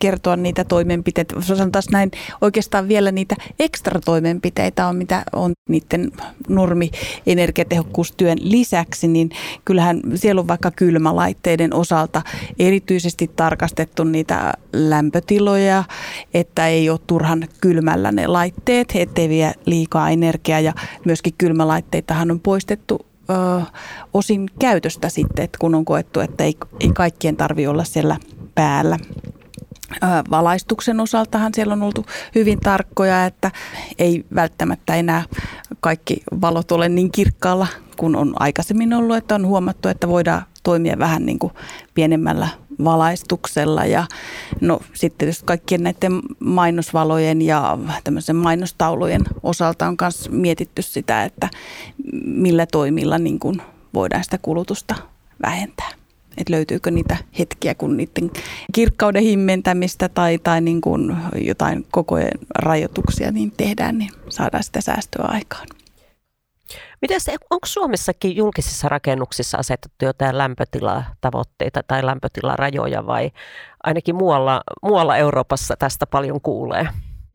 kertoa 0.00 0.37
niitä 0.37 0.64
toimenpiteitä. 0.64 1.35
Sanotaan 1.40 1.83
näin, 1.92 2.11
oikeastaan 2.40 2.88
vielä 2.88 3.12
niitä 3.12 3.37
ekstra 3.59 4.00
toimenpiteitä 4.00 4.87
on, 4.87 4.97
mitä 4.97 5.25
on 5.33 5.52
niiden 5.69 6.12
normi-energiatehokkuustyön 6.49 8.38
lisäksi, 8.40 9.09
niin 9.09 9.30
kyllähän 9.64 10.00
siellä 10.14 10.40
on 10.40 10.49
vaikka 10.49 10.71
kylmälaitteiden 10.71 11.75
osalta 11.75 12.23
erityisesti 12.59 13.30
tarkastettu 13.37 14.04
niitä 14.04 14.52
lämpötiloja, 14.73 15.85
että 16.35 16.69
ei 16.69 16.90
ole 16.90 17.00
turhan 17.07 17.49
kylmällä 17.61 18.12
ne 18.12 18.26
laitteet, 18.26 18.88
ettei 18.95 19.28
vie 19.28 19.52
liikaa 19.66 20.11
energiaa 20.11 20.61
ja 20.61 20.73
myöskin 21.04 21.35
kylmälaitteitahan 21.38 22.30
on 22.30 22.40
poistettu 22.40 23.07
ö, 23.30 23.62
osin 24.14 24.50
käytöstä 24.59 25.09
sitten, 25.09 25.45
että 25.45 25.59
kun 25.59 25.75
on 25.75 25.85
koettu, 25.85 26.21
että 26.21 26.45
ei, 26.45 26.57
ei 26.80 26.90
kaikkien 26.95 27.37
tarvi 27.37 27.66
olla 27.66 27.85
siellä 27.85 28.16
päällä. 28.54 28.99
Valaistuksen 30.30 31.00
osaltahan 31.00 31.54
siellä 31.54 31.73
on 31.73 31.82
oltu 31.82 32.06
hyvin 32.35 32.61
tarkkoja, 32.61 33.26
että 33.26 33.50
ei 33.99 34.25
välttämättä 34.35 34.94
enää 34.94 35.23
kaikki 35.80 36.23
valot 36.40 36.73
ole 36.73 36.88
niin 36.88 37.12
kirkkaalla 37.12 37.66
kuin 37.97 38.16
on 38.16 38.35
aikaisemmin 38.38 38.92
ollut, 38.92 39.16
että 39.16 39.35
on 39.35 39.47
huomattu, 39.47 39.88
että 39.88 40.09
voidaan 40.09 40.42
toimia 40.62 40.99
vähän 40.99 41.26
niin 41.26 41.38
kuin 41.38 41.52
pienemmällä 41.94 42.49
valaistuksella 42.85 43.85
ja 43.85 44.06
no 44.61 44.80
sitten 44.92 45.18
tietysti 45.18 45.44
kaikkien 45.44 45.82
näiden 45.82 46.20
mainosvalojen 46.38 47.42
ja 47.42 47.78
tämmöisen 48.04 48.37
mainostaulujen 48.37 49.23
osalta 49.42 49.87
on 49.87 49.97
myös 50.00 50.30
mietitty 50.30 50.82
sitä, 50.82 51.25
että 51.25 51.49
millä 52.25 52.66
toimilla 52.66 53.18
niin 53.18 53.38
kuin 53.38 53.62
voidaan 53.94 54.25
sitä 54.25 54.38
kulutusta 54.38 54.94
vähentää. 55.42 56.00
Että 56.37 56.53
löytyykö 56.53 56.91
niitä 56.91 57.17
hetkiä, 57.39 57.75
kun 57.75 57.97
niiden 57.97 58.31
kirkkauden 58.73 59.23
himmentämistä 59.23 60.09
tai, 60.09 60.39
tai 60.39 60.61
niin 60.61 60.81
kuin 60.81 61.17
jotain 61.35 61.87
kokojen 61.91 62.39
rajoituksia 62.59 63.33
niin 63.33 63.53
tehdään, 63.57 63.99
niin 63.99 64.11
saadaan 64.29 64.65
sitä 64.65 64.81
säästöä 64.81 65.25
aikaan. 65.29 65.67
Miten 67.03 67.21
se, 67.21 67.37
onko 67.51 67.67
Suomessakin 67.67 68.37
julkisissa 68.37 68.89
rakennuksissa 68.89 69.59
asetettu 69.59 70.05
jotain 70.05 70.39
lämpötilatavoitteita 70.39 71.83
tai 71.87 72.07
lämpötilarajoja 72.07 73.07
vai 73.07 73.31
ainakin 73.83 74.17
muualla, 74.17 74.63
muualla 74.83 75.17
Euroopassa 75.17 75.77
tästä 75.77 76.07
paljon 76.07 76.41
kuulee? 76.41 76.89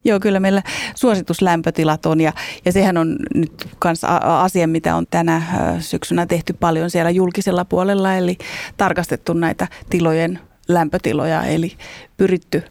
Joo, 0.06 0.20
kyllä 0.20 0.40
meillä 0.40 0.64
suosituslämpötilat 0.96 2.06
on 2.06 2.22
ja, 2.22 2.34
ja 2.66 2.72
sehän 2.72 2.98
on 2.98 3.18
nyt 3.36 3.68
myös 3.84 4.02
asia, 4.22 4.68
mitä 4.68 4.96
on 4.96 5.08
tänä 5.10 5.42
syksynä 5.80 6.26
tehty 6.26 6.54
paljon 6.54 6.90
siellä 6.90 7.10
julkisella 7.10 7.66
puolella, 7.66 8.16
eli 8.16 8.38
tarkastettu 8.78 9.34
näitä 9.34 9.68
tilojen 9.90 10.40
lämpötiloja, 10.68 11.44
eli 11.44 11.78
pyritty 12.18 12.64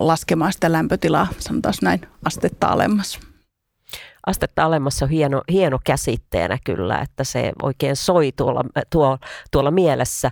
laskemaan 0.00 0.52
sitä 0.52 0.72
lämpötilaa, 0.72 1.26
sanotaan 1.38 1.74
näin, 1.82 2.00
astetta 2.24 2.66
alemmas 2.66 3.20
astetta 4.26 4.64
alemmassa 4.64 5.04
on 5.04 5.10
hieno, 5.10 5.42
hieno 5.52 5.78
käsitteenä 5.84 6.58
kyllä, 6.64 6.98
että 6.98 7.24
se 7.24 7.52
oikein 7.62 7.96
soi 7.96 8.32
tuolla, 8.36 8.64
tuo, 8.90 9.18
tuolla 9.50 9.70
mielessä. 9.70 10.30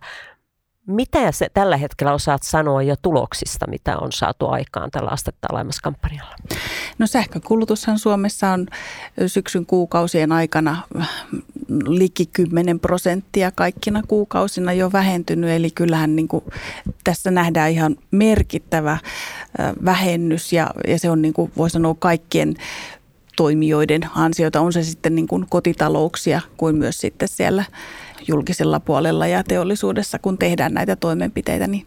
Mitä 0.87 1.33
se 1.33 1.49
tällä 1.55 1.77
hetkellä 1.77 2.13
osaat 2.13 2.43
sanoa 2.43 2.83
jo 2.83 2.95
tuloksista, 3.03 3.67
mitä 3.71 3.99
on 3.99 4.13
saatu 4.13 4.49
aikaan 4.49 4.91
tällä 4.91 5.11
astetta 5.11 5.49
alemmassa 5.53 5.83
kampanjalla? 5.83 6.35
No 6.99 7.07
sähkökulutushan 7.07 7.99
Suomessa 7.99 8.51
on 8.51 8.67
syksyn 9.27 9.67
kuukausien 9.67 10.33
aikana 10.33 10.83
liki 11.87 12.27
10 12.27 12.81
prosenttia 12.81 13.51
kaikkina 13.51 14.03
kuukausina 14.09 14.73
jo 14.73 14.93
vähentynyt. 14.93 15.51
Eli 15.51 15.71
kyllähän 15.71 16.17
niin 16.17 16.29
kuin 16.29 16.45
tässä 17.05 17.31
nähdään 17.31 17.71
ihan 17.71 17.97
merkittävä 18.11 18.99
vähennys 19.85 20.53
ja, 20.53 20.71
ja 20.89 20.99
se 20.99 21.11
on 21.11 21.23
niin 21.23 21.35
kuin 21.35 21.53
voi 21.57 21.71
sanoa 21.71 21.95
kaikkien 21.99 22.55
toimijoiden 23.37 24.03
ansiota, 24.15 24.61
on 24.61 24.73
se 24.73 24.83
sitten 24.83 25.15
niin 25.15 25.29
kuin 25.29 25.47
kotitalouksia 25.49 26.41
kuin 26.57 26.77
myös 26.77 27.01
sitten 27.01 27.29
siellä 27.29 27.65
julkisella 28.29 28.81
puolella 28.81 29.27
ja 29.27 29.45
teollisuudessa, 29.45 30.19
kun 30.19 30.39
tehdään 30.39 30.75
näitä 30.75 30.97
toimenpiteitä, 30.97 31.67
niin 31.67 31.87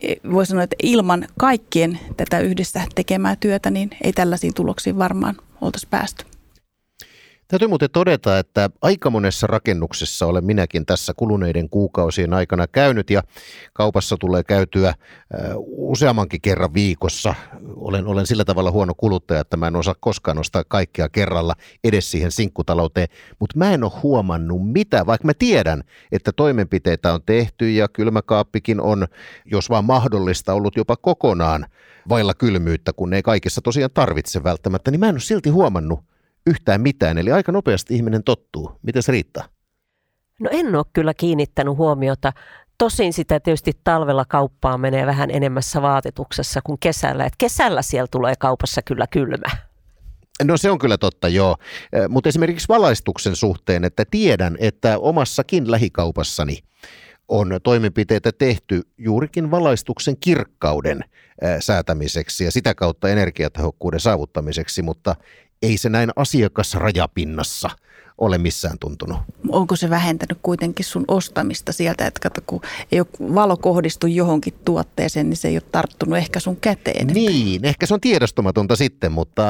e, 0.00 0.14
voi 0.32 0.46
sanoa, 0.46 0.62
että 0.62 0.76
ilman 0.82 1.26
kaikkien 1.38 1.98
tätä 2.16 2.38
yhdessä 2.38 2.82
tekemää 2.94 3.36
työtä, 3.36 3.70
niin 3.70 3.90
ei 4.04 4.12
tällaisiin 4.12 4.54
tuloksiin 4.54 4.98
varmaan 4.98 5.36
oltaisi 5.60 5.86
päästy. 5.90 6.29
Täytyy 7.50 7.68
muuten 7.68 7.90
todeta, 7.90 8.38
että 8.38 8.70
aika 8.82 9.10
monessa 9.10 9.46
rakennuksessa 9.46 10.26
olen 10.26 10.44
minäkin 10.44 10.86
tässä 10.86 11.12
kuluneiden 11.16 11.68
kuukausien 11.68 12.34
aikana 12.34 12.66
käynyt 12.66 13.10
ja 13.10 13.22
kaupassa 13.72 14.16
tulee 14.16 14.42
käytyä 14.44 14.94
useammankin 15.66 16.40
kerran 16.40 16.74
viikossa. 16.74 17.34
Olen, 17.76 18.06
olen 18.06 18.26
sillä 18.26 18.44
tavalla 18.44 18.70
huono 18.70 18.94
kuluttaja, 18.96 19.40
että 19.40 19.56
mä 19.56 19.66
en 19.66 19.76
osaa 19.76 19.94
koskaan 20.00 20.38
ostaa 20.38 20.64
kaikkea 20.68 21.08
kerralla 21.08 21.54
edes 21.84 22.10
siihen 22.10 22.30
sinkkutalouteen, 22.30 23.08
mutta 23.38 23.58
mä 23.58 23.72
en 23.72 23.84
ole 23.84 23.92
huomannut 24.02 24.72
mitä, 24.72 25.06
vaikka 25.06 25.26
mä 25.26 25.32
tiedän, 25.34 25.82
että 26.12 26.32
toimenpiteitä 26.32 27.14
on 27.14 27.20
tehty 27.26 27.70
ja 27.70 27.88
kylmäkaappikin 27.88 28.80
on, 28.80 29.06
jos 29.44 29.70
vaan 29.70 29.84
mahdollista, 29.84 30.54
ollut 30.54 30.76
jopa 30.76 30.96
kokonaan 30.96 31.66
vailla 32.08 32.34
kylmyyttä, 32.34 32.92
kun 32.92 33.14
ei 33.14 33.22
kaikissa 33.22 33.60
tosiaan 33.60 33.90
tarvitse 33.94 34.44
välttämättä, 34.44 34.90
niin 34.90 35.00
mä 35.00 35.08
en 35.08 35.14
ole 35.14 35.20
silti 35.20 35.50
huomannut 35.50 36.00
yhtään 36.46 36.80
mitään, 36.80 37.18
eli 37.18 37.32
aika 37.32 37.52
nopeasti 37.52 37.94
ihminen 37.94 38.24
tottuu. 38.24 38.78
Miten 38.82 39.02
se 39.02 39.12
riittää? 39.12 39.44
No 40.40 40.50
en 40.52 40.76
ole 40.76 40.84
kyllä 40.92 41.14
kiinnittänyt 41.14 41.76
huomiota. 41.76 42.32
Tosin 42.78 43.12
sitä 43.12 43.40
tietysti 43.40 43.72
talvella 43.84 44.24
kauppaan 44.24 44.80
menee 44.80 45.06
vähän 45.06 45.30
enemmässä 45.30 45.82
vaatetuksessa 45.82 46.60
kuin 46.64 46.78
kesällä. 46.78 47.24
Et 47.24 47.32
kesällä 47.38 47.82
siellä 47.82 48.06
tulee 48.10 48.34
kaupassa 48.38 48.82
kyllä 48.82 49.06
kylmä. 49.06 49.56
No 50.44 50.56
se 50.56 50.70
on 50.70 50.78
kyllä 50.78 50.98
totta, 50.98 51.28
joo. 51.28 51.56
Mutta 52.08 52.28
esimerkiksi 52.28 52.68
valaistuksen 52.68 53.36
suhteen, 53.36 53.84
että 53.84 54.04
tiedän, 54.10 54.56
että 54.60 54.98
omassakin 54.98 55.70
lähikaupassani 55.70 56.58
on 57.28 57.60
toimenpiteitä 57.62 58.32
tehty 58.32 58.82
juurikin 58.98 59.50
valaistuksen 59.50 60.16
kirkkauden 60.16 61.04
säätämiseksi 61.60 62.44
ja 62.44 62.52
sitä 62.52 62.74
kautta 62.74 63.08
energiatehokkuuden 63.08 64.00
saavuttamiseksi, 64.00 64.82
mutta 64.82 65.16
ei 65.62 65.78
se 65.78 65.88
näin 65.88 66.10
asiakasrajapinnassa 66.16 67.70
ole 68.18 68.38
missään 68.38 68.78
tuntunut. 68.78 69.18
Onko 69.48 69.76
se 69.76 69.90
vähentänyt 69.90 70.38
kuitenkin 70.42 70.84
sun 70.84 71.04
ostamista 71.08 71.72
sieltä, 71.72 72.06
että 72.06 72.20
kato, 72.20 72.40
kun 72.46 72.60
ei 72.92 73.00
ole 73.00 73.34
valo 73.34 73.56
kohdistu 73.56 74.06
johonkin 74.06 74.54
tuotteeseen, 74.64 75.30
niin 75.30 75.36
se 75.36 75.48
ei 75.48 75.56
ole 75.56 75.62
tarttunut 75.72 76.18
ehkä 76.18 76.40
sun 76.40 76.56
käteen. 76.56 77.06
Niin, 77.06 77.64
ehkä 77.64 77.86
se 77.86 77.94
on 77.94 78.00
tiedostumatonta 78.00 78.76
sitten, 78.76 79.12
mutta 79.12 79.42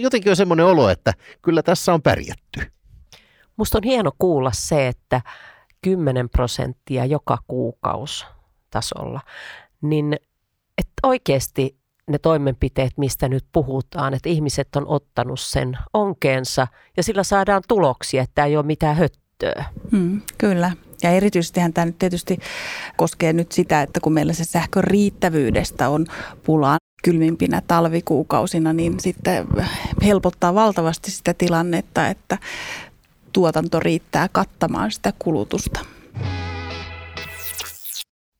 jotenkin 0.00 0.30
on 0.30 0.36
semmoinen 0.36 0.66
olo, 0.66 0.88
että 0.88 1.14
kyllä 1.42 1.62
tässä 1.62 1.94
on 1.94 2.02
pärjätty. 2.02 2.60
Musta 3.56 3.78
on 3.78 3.84
hieno 3.84 4.10
kuulla 4.18 4.50
se, 4.54 4.88
että 4.88 5.20
10 5.82 6.28
prosenttia 6.28 7.04
joka 7.04 7.38
kuukausi 7.48 8.24
tasolla, 8.70 9.20
niin 9.82 10.16
että 10.78 10.92
oikeasti 11.02 11.79
ne 12.08 12.18
toimenpiteet, 12.18 12.92
mistä 12.96 13.28
nyt 13.28 13.44
puhutaan, 13.52 14.14
että 14.14 14.28
ihmiset 14.28 14.76
on 14.76 14.86
ottanut 14.86 15.40
sen 15.40 15.78
onkeensa 15.92 16.66
ja 16.96 17.02
sillä 17.02 17.22
saadaan 17.22 17.62
tuloksia, 17.68 18.22
että 18.22 18.44
ei 18.44 18.56
ole 18.56 18.66
mitään 18.66 18.96
höttöä. 18.96 19.64
Hmm, 19.90 20.20
kyllä. 20.38 20.72
Ja 21.02 21.10
erityisesti 21.10 21.60
tämä 21.74 21.84
nyt 21.84 21.98
tietysti 21.98 22.38
koskee 22.96 23.32
nyt 23.32 23.52
sitä, 23.52 23.82
että 23.82 24.00
kun 24.00 24.12
meillä 24.12 24.32
se 24.32 24.44
sähkön 24.44 24.84
riittävyydestä 24.84 25.88
on 25.88 26.06
pulaa 26.44 26.78
kylmimpinä 27.02 27.62
talvikuukausina, 27.66 28.72
niin 28.72 29.00
sitten 29.00 29.46
helpottaa 30.04 30.54
valtavasti 30.54 31.10
sitä 31.10 31.34
tilannetta, 31.34 32.08
että 32.08 32.38
tuotanto 33.32 33.80
riittää 33.80 34.28
kattamaan 34.32 34.90
sitä 34.90 35.12
kulutusta. 35.18 35.80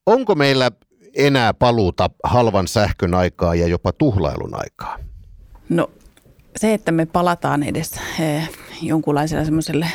Onko 0.06 0.34
meillä 0.34 0.70
enää 1.16 1.54
paluuta 1.54 2.10
halvan 2.24 2.68
sähkön 2.68 3.14
aikaa 3.14 3.54
ja 3.54 3.66
jopa 3.66 3.92
tuhlailun 3.92 4.50
aikaa? 4.52 4.98
No 5.68 5.90
se, 6.56 6.74
että 6.74 6.92
me 6.92 7.06
palataan 7.06 7.62
edes 7.62 7.92
eh, 8.20 8.50
jonkunlaiselle 8.82 9.44
semmoiselle 9.44 9.86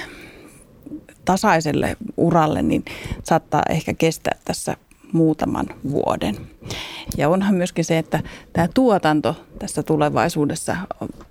tasaiselle 1.26 1.98
uralle, 2.18 2.62
niin 2.62 2.86
saattaa 3.24 3.62
ehkä 3.70 3.94
kestää 3.94 4.38
tässä 4.46 4.78
muutaman 5.12 5.66
vuoden. 5.92 6.38
Ja 7.18 7.30
onhan 7.30 7.56
myöskin 7.56 7.86
se, 7.86 7.98
että 7.98 8.24
tämä 8.54 8.68
tuotanto 8.74 9.36
tässä 9.60 9.84
tulevaisuudessa 9.84 10.78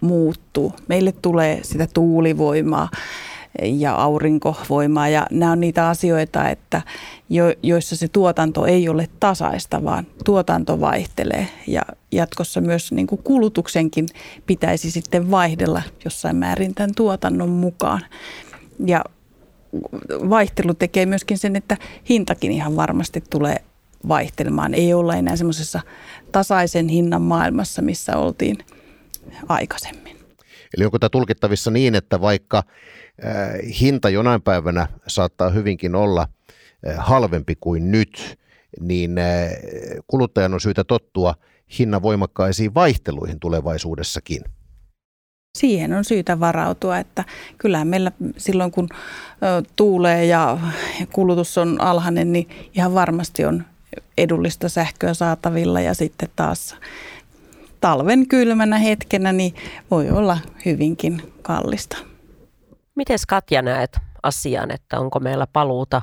muuttuu. 0.00 0.72
Meille 0.88 1.12
tulee 1.12 1.58
sitä 1.62 1.86
tuulivoimaa, 1.94 2.88
ja 3.62 3.94
aurinkovoimaa. 3.94 5.08
Ja 5.08 5.26
nämä 5.30 5.52
on 5.52 5.60
niitä 5.60 5.88
asioita, 5.88 6.48
että 6.48 6.82
jo, 7.28 7.44
joissa 7.62 7.96
se 7.96 8.08
tuotanto 8.08 8.66
ei 8.66 8.88
ole 8.88 9.08
tasaista, 9.20 9.84
vaan 9.84 10.06
tuotanto 10.24 10.80
vaihtelee. 10.80 11.48
Ja 11.66 11.82
jatkossa 12.12 12.60
myös 12.60 12.92
niin 12.92 13.06
kuin 13.06 13.22
kulutuksenkin 13.22 14.06
pitäisi 14.46 14.90
sitten 14.90 15.30
vaihdella 15.30 15.82
jossain 16.04 16.36
määrin 16.36 16.74
tämän 16.74 16.94
tuotannon 16.96 17.48
mukaan. 17.48 18.00
Ja 18.86 19.04
vaihtelu 20.30 20.74
tekee 20.74 21.06
myöskin 21.06 21.38
sen, 21.38 21.56
että 21.56 21.76
hintakin 22.08 22.52
ihan 22.52 22.76
varmasti 22.76 23.24
tulee 23.30 23.56
vaihtelemaan. 24.08 24.74
Ei 24.74 24.94
olla 24.94 25.16
enää 25.16 25.36
semmoisessa 25.36 25.80
tasaisen 26.32 26.88
hinnan 26.88 27.22
maailmassa, 27.22 27.82
missä 27.82 28.16
oltiin 28.16 28.58
aikaisemmin. 29.48 30.16
Eli 30.76 30.84
onko 30.84 30.98
tämä 30.98 31.10
tulkittavissa 31.10 31.70
niin, 31.70 31.94
että 31.94 32.20
vaikka 32.20 32.62
hinta 33.80 34.08
jonain 34.08 34.42
päivänä 34.42 34.86
saattaa 35.06 35.50
hyvinkin 35.50 35.94
olla 35.94 36.28
äh, 36.88 36.94
halvempi 36.98 37.54
kuin 37.60 37.90
nyt, 37.90 38.38
niin 38.80 39.18
äh, 39.18 39.50
kuluttajan 40.06 40.54
on 40.54 40.60
syytä 40.60 40.84
tottua 40.84 41.34
hinnan 41.78 42.02
voimakkaisiin 42.02 42.74
vaihteluihin 42.74 43.40
tulevaisuudessakin? 43.40 44.44
Siihen 45.58 45.92
on 45.92 46.04
syytä 46.04 46.40
varautua, 46.40 46.98
että 46.98 47.24
kyllähän 47.58 47.88
meillä 47.88 48.12
silloin 48.36 48.70
kun 48.70 48.88
tuulee 49.76 50.24
ja 50.24 50.58
kulutus 51.12 51.58
on 51.58 51.80
alhainen, 51.80 52.32
niin 52.32 52.48
ihan 52.74 52.94
varmasti 52.94 53.44
on 53.44 53.64
edullista 54.18 54.68
sähköä 54.68 55.14
saatavilla 55.14 55.80
ja 55.80 55.94
sitten 55.94 56.28
taas 56.36 56.76
talven 57.80 58.28
kylmänä 58.28 58.78
hetkenä 58.78 59.32
niin 59.32 59.54
voi 59.90 60.10
olla 60.10 60.38
hyvinkin 60.64 61.22
kallista. 61.42 62.13
Miten 62.94 63.18
Katja 63.28 63.62
näet 63.62 63.98
asian, 64.22 64.70
että 64.70 65.00
onko 65.00 65.20
meillä 65.20 65.46
paluuta 65.46 66.02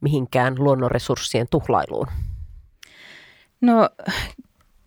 mihinkään 0.00 0.54
luonnonresurssien 0.58 1.46
tuhlailuun? 1.50 2.06
No 3.60 3.88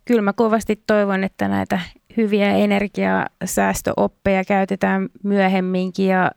kyllä 0.04 0.22
mä 0.22 0.32
kovasti 0.32 0.82
toivon, 0.86 1.24
että 1.24 1.48
näitä 1.48 1.80
hyviä 2.16 2.52
energiasäästöoppeja 2.52 4.44
käytetään 4.44 5.08
myöhemminkin 5.22 6.06
ja 6.06 6.30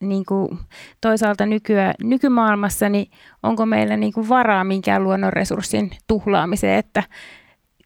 niin 0.00 0.24
kuin 0.28 0.58
toisaalta 1.00 1.46
nykyä, 1.46 1.94
nykymaailmassa, 2.02 2.88
niin 2.88 3.10
onko 3.42 3.66
meillä 3.66 3.96
niin 3.96 4.12
kuin 4.12 4.28
varaa 4.28 4.64
minkään 4.64 5.04
luonnonresurssin 5.04 5.90
tuhlaamiseen, 6.06 6.78
että 6.78 7.02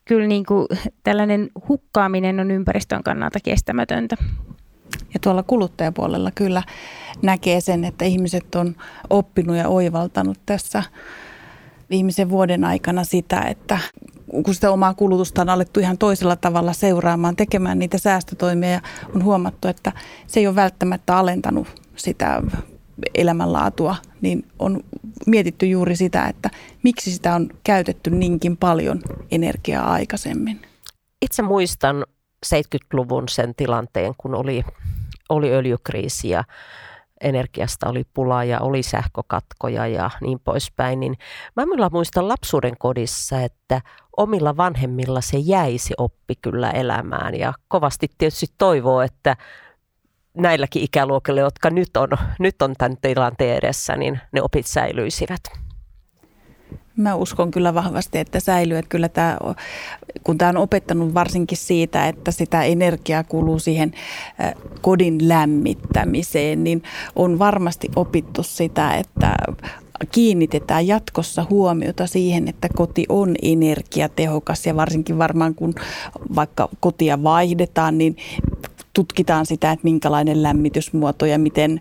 kyllä 0.04 0.26
niin 0.26 0.46
kuin 0.46 0.66
tällainen 1.02 1.50
hukkaaminen 1.68 2.40
on 2.40 2.50
ympäristön 2.50 3.02
kannalta 3.02 3.38
kestämätöntä. 3.44 4.16
Ja 5.14 5.20
tuolla 5.20 5.42
kuluttajapuolella 5.42 6.30
kyllä 6.30 6.62
näkee 7.22 7.60
sen, 7.60 7.84
että 7.84 8.04
ihmiset 8.04 8.54
on 8.54 8.76
oppinut 9.10 9.56
ja 9.56 9.68
oivaltanut 9.68 10.38
tässä 10.46 10.82
viimeisen 11.90 12.30
vuoden 12.30 12.64
aikana 12.64 13.04
sitä, 13.04 13.40
että 13.40 13.78
kun 14.44 14.54
sitä 14.54 14.70
omaa 14.70 14.94
kulutusta 14.94 15.42
on 15.42 15.48
alettu 15.48 15.80
ihan 15.80 15.98
toisella 15.98 16.36
tavalla 16.36 16.72
seuraamaan, 16.72 17.36
tekemään 17.36 17.78
niitä 17.78 17.98
säästötoimia 17.98 18.70
ja 18.70 18.80
on 19.14 19.24
huomattu, 19.24 19.68
että 19.68 19.92
se 20.26 20.40
ei 20.40 20.46
ole 20.46 20.56
välttämättä 20.56 21.16
alentanut 21.16 21.68
sitä 21.96 22.42
elämänlaatua, 23.14 23.96
niin 24.20 24.46
on 24.58 24.80
mietitty 25.26 25.66
juuri 25.66 25.96
sitä, 25.96 26.26
että 26.26 26.50
miksi 26.82 27.12
sitä 27.12 27.34
on 27.34 27.48
käytetty 27.64 28.10
niinkin 28.10 28.56
paljon 28.56 29.00
energiaa 29.30 29.92
aikaisemmin. 29.92 30.60
Itse 31.22 31.42
muistan 31.42 32.04
70-luvun 32.46 33.28
sen 33.28 33.54
tilanteen, 33.54 34.14
kun 34.18 34.34
oli, 34.34 34.64
oli 35.28 35.52
öljykriisi 35.52 36.28
ja 36.28 36.44
energiasta 37.20 37.88
oli 37.88 38.04
pulaa 38.14 38.44
ja 38.44 38.60
oli 38.60 38.82
sähkökatkoja 38.82 39.86
ja 39.86 40.10
niin 40.20 40.40
poispäin, 40.40 41.00
niin 41.00 41.18
mä 41.56 41.64
kyllä 41.64 41.88
muistan 41.92 42.28
lapsuuden 42.28 42.78
kodissa, 42.78 43.40
että 43.40 43.80
omilla 44.16 44.56
vanhemmilla 44.56 45.20
se 45.20 45.38
jäisi 45.38 45.94
oppi 45.98 46.34
kyllä 46.42 46.70
elämään 46.70 47.34
ja 47.34 47.52
kovasti 47.68 48.10
tietysti 48.18 48.46
toivoo, 48.58 49.00
että 49.00 49.36
näilläkin 50.36 50.82
ikäluokilla, 50.82 51.40
jotka 51.40 51.70
nyt 51.70 51.96
on, 51.96 52.08
nyt 52.38 52.62
on 52.62 52.74
tämän 52.78 52.96
tilanteen 53.00 53.56
edessä, 53.56 53.96
niin 53.96 54.20
ne 54.32 54.42
opit 54.42 54.66
säilyisivät. 54.66 55.67
Mä 56.98 57.14
uskon 57.14 57.50
kyllä 57.50 57.74
vahvasti, 57.74 58.18
että 58.18 58.40
säilyy. 58.40 58.78
Että 58.78 58.88
kyllä 58.88 59.08
tämä, 59.08 59.38
kun 60.24 60.38
tämä 60.38 60.48
on 60.48 60.56
opettanut 60.56 61.14
varsinkin 61.14 61.58
siitä, 61.58 62.08
että 62.08 62.30
sitä 62.30 62.62
energiaa 62.62 63.24
kuluu 63.24 63.58
siihen 63.58 63.92
kodin 64.80 65.28
lämmittämiseen, 65.28 66.64
niin 66.64 66.82
on 67.16 67.38
varmasti 67.38 67.88
opittu 67.96 68.42
sitä, 68.42 68.94
että 68.94 69.34
kiinnitetään 70.12 70.86
jatkossa 70.86 71.46
huomiota 71.50 72.06
siihen, 72.06 72.48
että 72.48 72.68
koti 72.76 73.06
on 73.08 73.34
energiatehokas 73.42 74.66
ja 74.66 74.76
varsinkin 74.76 75.18
varmaan 75.18 75.54
kun 75.54 75.74
vaikka 76.36 76.68
kotia 76.80 77.22
vaihdetaan, 77.22 77.98
niin 77.98 78.16
tutkitaan 78.92 79.46
sitä, 79.46 79.72
että 79.72 79.84
minkälainen 79.84 80.42
lämmitysmuoto 80.42 81.26
ja 81.26 81.38
miten 81.38 81.80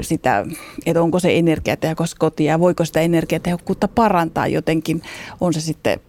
sitä, 0.00 0.46
että 0.86 1.02
onko 1.02 1.20
se 1.20 1.38
energiatehokas 1.38 2.14
koti 2.14 2.44
ja 2.44 2.60
voiko 2.60 2.84
sitä 2.84 3.00
energiatehokkuutta 3.00 3.88
parantaa 3.88 4.46
jotenkin, 4.46 5.02
on 5.40 5.54
se 5.54 5.60
sitten 5.60 6.00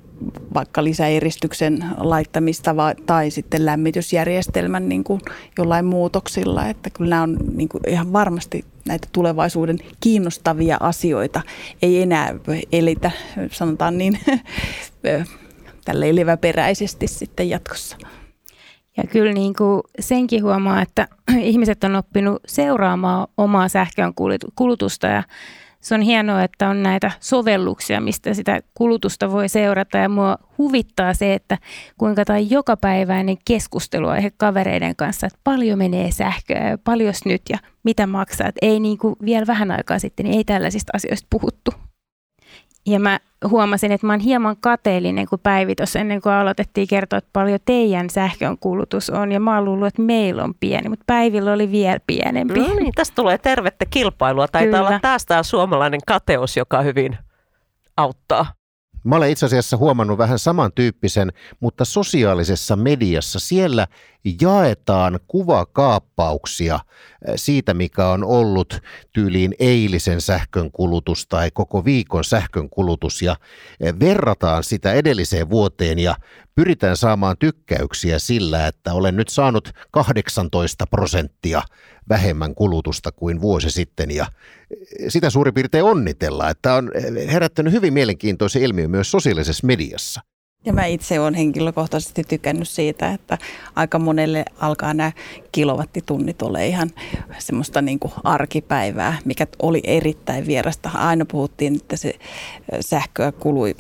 vaikka 0.54 0.84
lisäeristyksen 0.84 1.86
laittamista 1.98 2.76
vai, 2.76 2.95
tai 3.06 3.32
sitten 3.32 3.65
lämmitysjärjestelmän 3.65 4.89
niin 4.89 5.04
kuin 5.04 5.21
jollain 5.58 5.86
muutoksilla. 5.86 6.67
Että 6.67 6.89
kyllä 6.89 7.10
nämä 7.10 7.24
on 7.24 7.38
niin 7.56 7.69
kuin 7.69 7.89
ihan 7.89 8.13
varmasti 8.13 8.65
näitä 8.86 9.08
tulevaisuuden 9.12 9.78
kiinnostavia 10.00 10.78
asioita. 10.80 11.41
Ei 11.82 12.02
enää 12.02 12.36
elitä, 12.71 13.12
sanotaan 13.52 13.98
niin, 13.98 14.19
tälle 15.86 16.15
leväperäisesti 16.15 17.08
sitten 17.08 17.50
jatkossa. 17.50 17.98
Ja 18.97 19.03
kyllä 19.03 19.34
niin 19.34 19.53
kuin 19.53 19.81
senkin 19.99 20.43
huomaa, 20.43 20.81
että 20.81 21.08
ihmiset 21.39 21.84
on 21.84 21.95
oppinut 21.95 22.41
seuraamaan 22.47 23.27
omaa 23.38 23.67
sähkön 23.67 24.13
kulutusta 24.55 25.08
ja 25.08 25.23
se 25.86 25.95
on 25.95 26.01
hienoa, 26.01 26.43
että 26.43 26.69
on 26.69 26.84
näitä 26.84 27.12
sovelluksia, 27.19 28.01
mistä 28.01 28.34
sitä 28.34 28.62
kulutusta 28.73 29.31
voi 29.31 29.49
seurata 29.49 29.97
ja 29.97 30.10
mua 30.10 30.38
huvittaa 30.58 31.13
se, 31.13 31.34
että 31.34 31.58
kuinka 31.97 32.25
tämä 32.25 32.39
jokapäiväinen 32.39 33.38
keskusteluaihe 33.45 34.31
kavereiden 34.38 34.95
kanssa, 34.95 35.27
että 35.27 35.39
paljon 35.43 35.77
menee 35.77 36.12
sähköä 36.12 36.69
ja 36.69 36.77
paljon 36.77 37.13
nyt 37.25 37.41
ja 37.49 37.58
mitä 37.84 38.08
maksaa. 38.08 38.47
Että 38.47 38.65
ei 38.65 38.79
niin 38.79 38.97
kuin 38.97 39.15
vielä 39.25 39.47
vähän 39.47 39.71
aikaa 39.71 39.99
sitten, 39.99 40.23
niin 40.23 40.38
ei 40.38 40.43
tällaisista 40.43 40.91
asioista 40.95 41.27
puhuttu. 41.29 41.71
Ja 42.86 43.00
mä 43.00 43.19
huomasin, 43.50 43.91
että 43.91 44.08
mä 44.08 44.13
oon 44.13 44.19
hieman 44.19 44.56
kateellinen, 44.60 45.26
kun 45.30 45.39
Päivi 45.39 45.76
tuossa 45.76 46.00
ennen 46.00 46.21
kuin 46.21 46.34
aloitettiin 46.34 46.88
kertoa, 46.88 47.17
että 47.17 47.30
paljon 47.34 47.60
teidän 47.65 48.10
sähkön 48.10 48.58
kulutus 48.58 49.10
on. 49.10 49.32
Ja 49.32 49.39
mä 49.39 49.56
oon 49.56 49.65
luullut, 49.65 49.88
että 49.88 50.02
meillä 50.02 50.43
on 50.43 50.54
pieni, 50.60 50.89
mutta 50.89 51.04
Päivillä 51.08 51.54
oli 51.54 51.71
vielä 51.71 52.00
pienempi. 52.08 52.60
No 52.60 52.74
niin, 52.74 52.93
tästä 52.95 53.15
tulee 53.15 53.38
tervettä 53.38 53.86
kilpailua. 53.89 54.48
Taitaa 54.48 54.80
Kyllä. 54.80 54.88
olla 54.88 55.00
taas 55.00 55.26
tämä 55.26 55.43
suomalainen 55.43 56.00
kateus, 56.08 56.58
joka 56.58 56.82
hyvin 56.82 57.17
auttaa. 57.98 58.45
Mä 59.04 59.15
olen 59.15 59.30
itse 59.30 59.45
asiassa 59.45 59.78
huomannut 59.78 60.17
vähän 60.17 60.39
samantyyppisen, 60.39 61.32
mutta 61.60 61.86
sosiaalisessa 61.86 62.76
mediassa 62.76 63.39
siellä 63.39 63.88
jaetaan 64.41 65.19
kuvakaappauksia 65.27 66.75
eh, 66.75 67.33
siitä, 67.35 67.73
mikä 67.73 68.07
on 68.07 68.23
ollut 68.23 68.79
tyyliin 69.13 69.55
eilisen 69.59 70.21
sähkön 70.21 70.71
kulutus 70.71 71.27
tai 71.27 71.51
koko 71.51 71.85
viikon 71.85 72.23
sähkön 72.23 72.69
kulutus 72.69 73.21
ja 73.21 73.35
eh, 73.79 73.93
verrataan 73.99 74.63
sitä 74.63 74.93
edelliseen 74.93 75.49
vuoteen 75.49 75.99
ja 75.99 76.15
pyritään 76.55 76.97
saamaan 76.97 77.38
tykkäyksiä 77.39 78.19
sillä, 78.19 78.67
että 78.67 78.93
olen 78.93 79.15
nyt 79.15 79.29
saanut 79.29 79.71
18 79.91 80.88
prosenttia 80.88 81.61
vähemmän 82.09 82.55
kulutusta 82.55 83.11
kuin 83.11 83.41
vuosi 83.41 83.71
sitten 83.71 84.11
ja 84.11 84.25
eh, 84.71 85.05
sitä 85.07 85.29
suurin 85.29 85.53
piirtein 85.53 85.83
onnitella, 85.83 86.49
että 86.49 86.73
on 86.73 86.91
herättänyt 87.31 87.73
hyvin 87.73 87.93
mielenkiintoisen 87.93 88.61
ilmiön 88.61 88.91
myös 88.91 89.11
sosiaalisessa 89.11 89.67
mediassa. 89.67 90.21
Ja 90.65 90.73
mä 90.73 90.86
itse 90.86 91.19
olen 91.19 91.34
henkilökohtaisesti 91.34 92.23
tykännyt 92.23 92.69
siitä, 92.69 93.12
että 93.12 93.38
aika 93.75 93.99
monelle 93.99 94.45
alkaa 94.60 94.93
nämä 94.93 95.12
kilowattitunnit 95.51 96.41
ole 96.41 96.67
ihan 96.67 96.91
semmoista 97.38 97.82
niin 97.82 97.99
kuin 97.99 98.13
arkipäivää, 98.23 99.17
mikä 99.25 99.47
oli 99.62 99.82
erittäin 99.84 100.47
vierasta. 100.47 100.89
Aina 100.93 101.25
puhuttiin, 101.25 101.75
että 101.75 101.97
se 101.97 102.13
sähköä 102.80 103.32
kului 103.32 103.75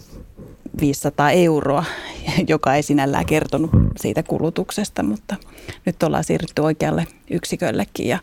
500 0.79 1.31
euroa, 1.31 1.83
joka 2.47 2.75
ei 2.75 2.83
sinällään 2.83 3.25
kertonut 3.25 3.71
siitä 3.97 4.23
kulutuksesta, 4.23 5.03
mutta 5.03 5.35
nyt 5.85 6.03
ollaan 6.03 6.23
siirrytty 6.23 6.61
oikealle 6.61 7.07
yksiköllekin 7.29 8.07
ja, 8.07 8.19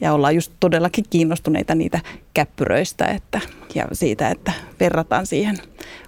ja 0.00 0.12
ollaan 0.12 0.34
just 0.34 0.52
todellakin 0.60 1.04
kiinnostuneita 1.10 1.74
niitä 1.74 2.00
käppyröistä 2.34 3.04
että, 3.04 3.40
ja 3.74 3.84
siitä, 3.92 4.28
että 4.28 4.52
verrataan 4.80 5.26
siihen 5.26 5.56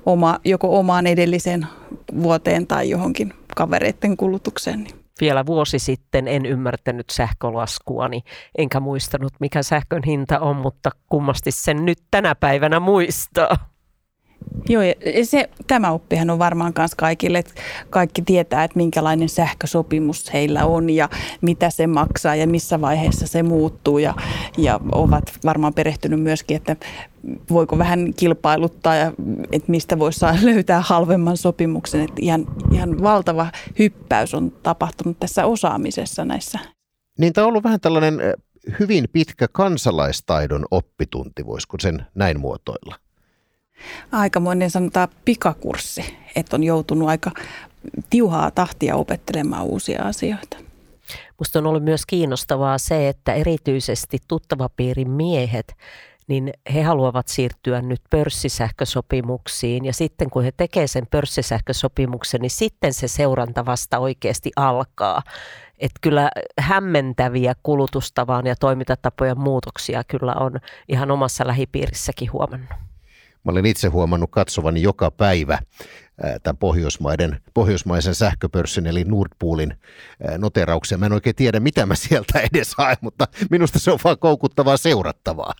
oma, 0.07 0.40
joko 0.44 0.78
omaan 0.78 1.07
edelliseen 1.07 1.66
vuoteen 2.22 2.66
tai 2.66 2.90
johonkin 2.90 3.35
kavereiden 3.57 4.16
kulutukseen. 4.16 4.87
Vielä 5.20 5.46
vuosi 5.46 5.78
sitten 5.78 6.28
en 6.28 6.46
ymmärtänyt 6.46 7.11
sähkölaskuani, 7.11 8.22
enkä 8.59 8.81
muistanut 8.81 9.33
mikä 9.40 9.62
sähkön 9.62 10.02
hinta 10.07 10.40
on, 10.40 10.57
mutta 10.57 10.90
kummasti 11.09 11.50
sen 11.50 11.85
nyt 11.85 11.98
tänä 12.11 12.35
päivänä 12.35 12.81
muistaa. 12.81 13.71
Joo, 14.68 14.83
ja 14.83 14.94
se, 15.24 15.50
tämä 15.66 15.90
oppihan 15.90 16.31
on 16.31 16.38
varmaan 16.38 16.72
myös 16.78 16.94
kaikille, 16.94 17.38
että 17.38 17.52
kaikki 17.90 18.22
tietää, 18.22 18.64
että 18.64 18.76
minkälainen 18.76 19.28
sähkösopimus 19.28 20.33
heillä 20.33 20.66
on 20.66 20.90
ja 20.90 21.09
mitä 21.40 21.70
se 21.70 21.87
maksaa 21.87 22.37
ja 22.37 22.46
missä 22.46 22.81
vaiheessa 22.81 23.26
se 23.26 23.42
muuttuu 23.42 23.98
ja, 23.98 24.14
ja 24.59 24.81
ovat 24.92 25.24
varmaan 25.44 25.74
perehtynyt 25.74 26.20
myöskin, 26.20 26.57
että 26.57 26.76
voiko 27.50 27.78
vähän 27.78 28.14
kilpailuttaa 28.16 28.94
ja 28.94 29.12
että 29.52 29.70
mistä 29.70 29.98
voisi 29.98 30.26
löytää 30.42 30.81
halvemman 30.81 31.37
sopimuksen. 31.37 32.00
Että 32.00 32.20
ihan, 32.20 32.46
ihan 32.72 33.02
valtava 33.02 33.46
hyppäys 33.78 34.35
on 34.35 34.52
tapahtunut 34.62 35.20
tässä 35.20 35.46
osaamisessa 35.46 36.24
näissä. 36.24 36.59
Niin 37.18 37.33
tämä 37.33 37.44
on 37.44 37.48
ollut 37.48 37.64
vähän 37.64 37.81
tällainen 37.81 38.20
eh, 38.20 38.33
hyvin 38.81 39.05
pitkä 39.12 39.48
kansalaistaidon 39.52 40.64
oppitunti, 40.70 41.46
voisiko 41.46 41.76
sen 41.81 42.07
näin 42.14 42.40
muotoilla? 42.40 43.01
Aikamoinen 44.12 44.70
sanotaan 44.70 45.08
pikakurssi, 45.24 46.16
että 46.37 46.56
on 46.56 46.64
joutunut 46.64 47.08
aika 47.08 47.30
tiuhaa 48.11 48.50
tahtia 48.50 48.96
opettelemaan 48.96 49.64
uusia 49.64 50.02
asioita. 50.02 50.56
Minusta 51.38 51.58
on 51.58 51.66
ollut 51.66 51.85
myös 51.85 52.06
kiinnostavaa 52.06 52.78
se, 52.78 53.08
että 53.08 53.35
erityisesti 53.35 54.18
tuttavapiirin 54.28 55.11
miehet, 55.11 55.76
niin 56.28 56.52
he 56.74 56.82
haluavat 56.82 57.28
siirtyä 57.28 57.82
nyt 57.82 58.00
pörssisähkösopimuksiin 58.11 59.85
ja 59.85 59.92
sitten 59.92 60.30
kun 60.30 60.44
he 60.44 60.52
tekevät 60.56 60.90
sen 60.90 61.06
pörssisähkösopimuksen, 61.06 62.40
niin 62.40 62.50
sitten 62.50 62.92
se 62.92 63.08
seuranta 63.08 63.66
vasta 63.66 63.98
oikeasti 63.98 64.50
alkaa. 64.56 65.22
Että 65.78 65.98
kyllä 66.00 66.30
hämmentäviä 66.58 67.54
kulutustavan 67.62 68.46
ja 68.46 68.56
toimintatapojen 68.56 69.40
muutoksia 69.40 70.04
kyllä 70.04 70.35
on 70.40 70.61
ihan 70.88 71.11
omassa 71.11 71.46
lähipiirissäkin 71.46 72.32
huomannut. 72.32 72.91
Mä 73.44 73.52
olen 73.52 73.66
itse 73.66 73.88
huomannut 73.88 74.31
katsovani 74.31 74.83
joka 74.83 75.11
päivä 75.11 75.59
tämän 76.42 76.57
Pohjoismaiden, 76.57 77.40
pohjoismaisen 77.55 78.14
sähköpörssin 78.14 78.87
eli 78.87 79.05
Nordpoolin 79.05 79.74
noterauksia. 80.38 80.98
Mä 80.98 81.07
en 81.07 81.12
oikein 81.12 81.37
tiedä, 81.37 81.61
mitä 81.61 81.87
mä 81.87 81.94
sieltä 81.94 82.40
edes 82.40 82.74
haen, 82.78 82.96
mutta 83.00 83.28
minusta 83.50 83.78
se 83.78 83.90
on 83.90 83.98
vaan 84.05 84.18
koukuttavaa 84.18 84.76
seurattavaa. 84.76 85.52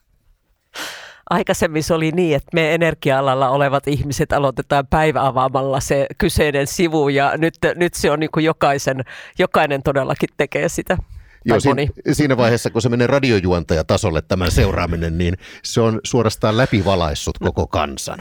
Aikaisemmin 1.31 1.83
se 1.83 1.95
oli 1.95 2.11
niin, 2.11 2.37
että 2.37 2.51
me 2.55 2.75
energia-alalla 2.75 3.51
olevat 3.51 3.89
ihmiset 3.89 4.33
aloitetaan 4.33 4.87
päiväavaamalla 4.87 5.81
se 5.81 6.07
kyseinen 6.19 6.67
sivu 6.67 7.09
ja 7.09 7.37
nyt, 7.37 7.55
nyt 7.75 7.95
se 7.95 8.11
on 8.11 8.21
niin 8.21 8.31
kuin 8.31 8.45
jokaisen, 8.45 9.05
jokainen 9.39 9.83
todellakin 9.83 10.29
tekee 10.37 10.69
sitä. 10.69 10.99
Joo, 11.45 11.61
siinä, 11.61 11.87
siinä 12.13 12.37
vaiheessa, 12.37 12.71
kun 12.71 12.83
se 12.83 12.89
menee 12.89 13.07
radiojuontajatasolle 13.07 14.23
tämän 14.23 14.51
seuraaminen, 14.51 15.19
niin 15.19 15.37
se 15.65 15.81
on 15.81 16.01
suorastaan 16.05 16.57
läpivalaissut 16.57 17.39
koko 17.39 17.67
kansan. 17.67 18.19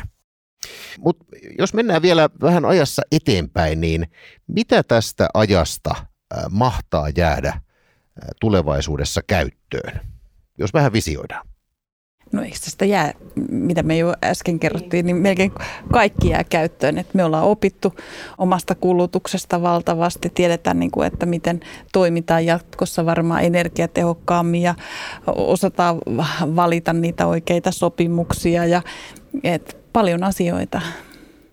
Mutta 1.00 1.26
jos 1.60 1.74
mennään 1.74 2.02
vielä 2.02 2.30
vähän 2.42 2.66
ajassa 2.66 3.02
eteenpäin, 3.12 3.82
niin 3.82 4.08
mitä 4.48 4.84
tästä 4.84 5.30
ajasta 5.34 5.96
mahtaa 6.50 7.10
jäädä 7.18 7.62
tulevaisuudessa 8.40 9.22
käyttöön, 9.28 10.02
jos 10.58 10.74
vähän 10.74 10.94
visioidaan? 10.94 11.51
No 12.32 12.42
eikö 12.42 12.58
tästä 12.64 12.86
jää, 12.86 13.14
mitä 13.50 13.84
me 13.84 13.98
jo 13.98 14.14
äsken 14.24 14.60
kerrottiin, 14.60 15.06
niin 15.06 15.16
melkein 15.16 15.52
kaikki 15.92 16.30
jää 16.30 16.44
käyttöön. 16.44 16.98
Että 16.98 17.12
me 17.14 17.24
ollaan 17.24 17.44
opittu 17.44 17.94
omasta 18.38 18.76
kulutuksesta 18.76 19.62
valtavasti, 19.62 20.30
tiedetään, 20.30 20.80
niin 20.80 20.92
kuin, 20.92 21.08
että 21.08 21.26
miten 21.26 21.60
toimitaan 21.94 22.46
jatkossa 22.46 23.06
varmaan 23.06 23.44
energiatehokkaammin 23.44 24.62
ja 24.62 24.76
osataan 25.28 25.98
valita 26.56 26.94
niitä 26.94 27.28
oikeita 27.28 27.72
sopimuksia 27.72 28.66
ja 28.66 28.82
et 29.44 29.78
paljon 29.94 30.24
asioita. 30.24 30.82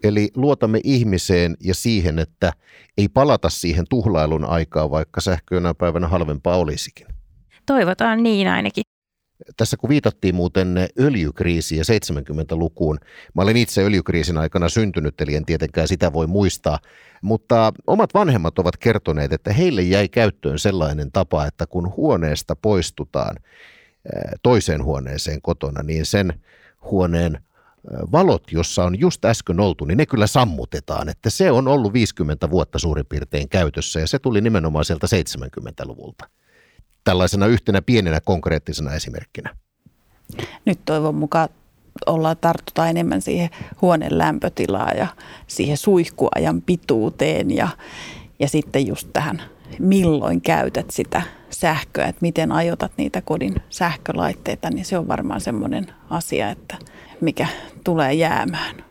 Eli 0.03 0.31
luotamme 0.35 0.81
ihmiseen 0.85 1.57
ja 1.65 1.75
siihen, 1.75 2.19
että 2.19 2.53
ei 2.99 3.09
palata 3.09 3.49
siihen 3.49 3.85
tuhlailun 3.91 4.45
aikaan, 4.45 4.91
vaikka 4.91 5.21
sähkö 5.21 5.61
päivänä 5.79 6.09
halvempaa 6.09 6.57
olisikin. 6.57 7.07
Toivotaan 7.67 8.23
niin 8.23 8.49
ainakin. 8.49 8.83
Tässä 9.57 9.77
kun 9.77 9.91
viitattiin 9.91 10.35
muuten 10.35 10.89
öljykriisiin 11.01 11.79
ja 11.79 11.85
70-lukuun, 11.85 12.99
mä 13.35 13.43
olen 13.43 13.57
itse 13.57 13.83
öljykriisin 13.83 14.39
aikana 14.39 14.69
syntynyt, 14.69 15.21
eli 15.21 15.35
en 15.35 15.45
tietenkään 15.45 15.89
sitä 15.89 16.13
voi 16.13 16.27
muistaa, 16.27 16.79
mutta 17.23 17.73
omat 17.87 18.15
vanhemmat 18.15 18.59
ovat 18.59 18.77
kertoneet, 18.77 19.33
että 19.33 19.53
heille 19.53 19.83
jäi 19.83 20.09
käyttöön 20.09 20.59
sellainen 20.59 21.13
tapa, 21.13 21.47
että 21.47 21.67
kun 21.67 21.93
huoneesta 21.97 22.57
poistutaan 22.57 23.37
toiseen 24.43 24.85
huoneeseen 24.85 25.43
kotona, 25.43 25.83
niin 25.83 26.07
sen 26.07 26.41
huoneen 26.91 27.43
valot, 28.13 28.53
jossa 28.53 28.85
on 28.85 29.01
just 29.01 29.25
äsken 29.25 29.61
oltu, 29.61 29.85
niin 29.85 29.99
ne 29.99 30.07
kyllä 30.07 30.27
sammutetaan. 30.27 31.09
Että 31.09 31.31
se 31.31 31.51
on 31.51 31.69
ollut 31.69 31.93
50 31.93 32.51
vuotta 32.51 32.79
suurin 32.79 33.07
piirtein 33.07 33.49
käytössä 33.49 34.01
ja 34.01 34.07
se 34.07 34.19
tuli 34.19 34.41
nimenomaan 34.41 34.85
sieltä 34.85 35.07
70-luvulta 35.07 36.29
tällaisena 37.09 37.47
yhtenä 37.47 37.83
pienenä 37.83 38.21
konkreettisena 38.21 38.95
esimerkkinä? 38.95 39.57
Nyt 40.65 40.79
toivon 40.85 41.15
mukaan 41.15 41.49
ollaan 42.07 42.37
tarttuta 42.41 42.89
enemmän 42.89 43.23
siihen 43.23 43.51
huoneen 43.83 44.19
lämpötilaan 44.19 44.97
ja 44.97 45.07
siihen 45.47 45.77
suihkuajan 45.77 46.63
pituuteen 46.63 47.51
ja, 47.51 47.69
ja 48.39 48.49
sitten 48.49 48.87
just 48.87 49.09
tähän, 49.13 49.43
milloin 49.79 50.41
käytät 50.41 50.91
sitä 50.91 51.23
sähköä, 51.51 52.07
että 52.07 52.19
miten 52.21 52.53
ajotat 52.53 52.93
niitä 52.97 53.23
kodin 53.23 53.55
sähkölaitteita, 53.71 54.71
niin 54.71 54.85
se 54.85 54.99
on 54.99 55.09
varmaan 55.09 55.41
semmoinen 55.41 55.87
asia, 56.11 56.51
että 56.51 56.77
mikä 57.21 57.47
tulee 57.85 58.15
jäämään. 58.15 58.85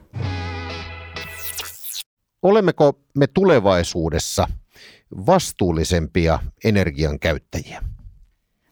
Olemmeko 2.42 3.00
me 3.16 3.28
tulevaisuudessa 3.28 4.48
vastuullisempia 5.26 6.40
energian 6.64 7.20
käyttäjiä? 7.20 7.82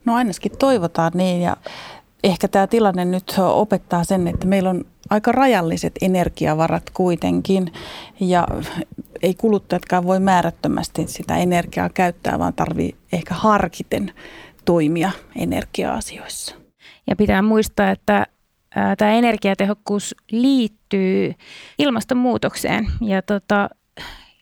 No 0.05 0.15
ainakin 0.15 0.57
toivotaan 0.59 1.11
niin 1.15 1.41
ja 1.41 1.57
ehkä 2.23 2.47
tämä 2.47 2.67
tilanne 2.67 3.05
nyt 3.05 3.35
opettaa 3.37 4.03
sen, 4.03 4.27
että 4.27 4.47
meillä 4.47 4.69
on 4.69 4.85
aika 5.09 5.31
rajalliset 5.31 5.93
energiavarat 6.01 6.89
kuitenkin 6.93 7.73
ja 8.19 8.47
ei 9.21 9.33
kuluttajatkaan 9.33 10.03
voi 10.03 10.19
määrättömästi 10.19 11.07
sitä 11.07 11.37
energiaa 11.37 11.89
käyttää, 11.89 12.39
vaan 12.39 12.53
tarvii 12.53 12.95
ehkä 13.13 13.33
harkiten 13.33 14.13
toimia 14.65 15.11
energia-asioissa. 15.35 16.55
Ja 17.07 17.15
pitää 17.15 17.41
muistaa, 17.41 17.91
että 17.91 18.27
tämä 18.97 19.11
energiatehokkuus 19.11 20.15
liittyy 20.31 21.33
ilmastonmuutokseen 21.79 22.87
ja 23.01 23.21
tota, 23.21 23.69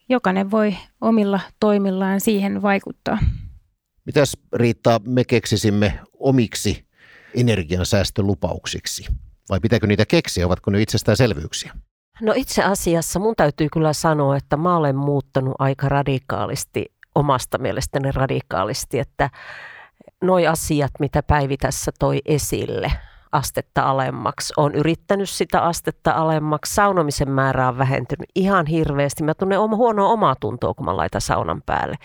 jokainen 0.09 0.51
voi 0.51 0.77
omilla 1.01 1.39
toimillaan 1.59 2.21
siihen 2.21 2.61
vaikuttaa. 2.61 3.17
Mitäs 4.05 4.37
Riitta 4.53 5.01
me 5.07 5.23
keksisimme 5.23 5.99
omiksi 6.19 6.85
energiansäästölupauksiksi? 7.35 9.05
Vai 9.49 9.59
pitääkö 9.59 9.87
niitä 9.87 10.05
keksiä, 10.05 10.45
ovatko 10.45 10.71
ne 10.71 10.81
itsestäänselvyyksiä? 10.81 11.73
No 12.21 12.33
itse 12.35 12.63
asiassa 12.63 13.19
mun 13.19 13.35
täytyy 13.35 13.67
kyllä 13.73 13.93
sanoa, 13.93 14.37
että 14.37 14.57
mä 14.57 14.77
olen 14.77 14.95
muuttanut 14.95 15.55
aika 15.59 15.89
radikaalisti, 15.89 16.85
omasta 17.15 17.57
mielestäni 17.57 18.11
radikaalisti, 18.11 18.99
että 18.99 19.29
noi 20.21 20.47
asiat, 20.47 20.91
mitä 20.99 21.23
Päivi 21.23 21.57
tässä 21.57 21.91
toi 21.99 22.21
esille, 22.25 22.91
astetta 23.33 23.81
alemmaksi. 23.81 24.53
Olen 24.57 24.75
yrittänyt 24.75 25.29
sitä 25.29 25.61
astetta 25.61 26.11
alemmaksi. 26.11 26.73
Saunomisen 26.73 27.31
määrä 27.31 27.67
on 27.67 27.77
vähentynyt 27.77 28.29
ihan 28.35 28.65
hirveästi. 28.65 29.23
Mä 29.23 29.33
tunnen 29.33 29.59
oma, 29.59 29.75
huonoa 29.75 30.09
omaa 30.09 30.35
tuntoa, 30.39 30.73
kun 30.73 30.85
mä 30.85 30.97
laitan 30.97 31.21
saunan 31.21 31.61
päälle. 31.65 31.95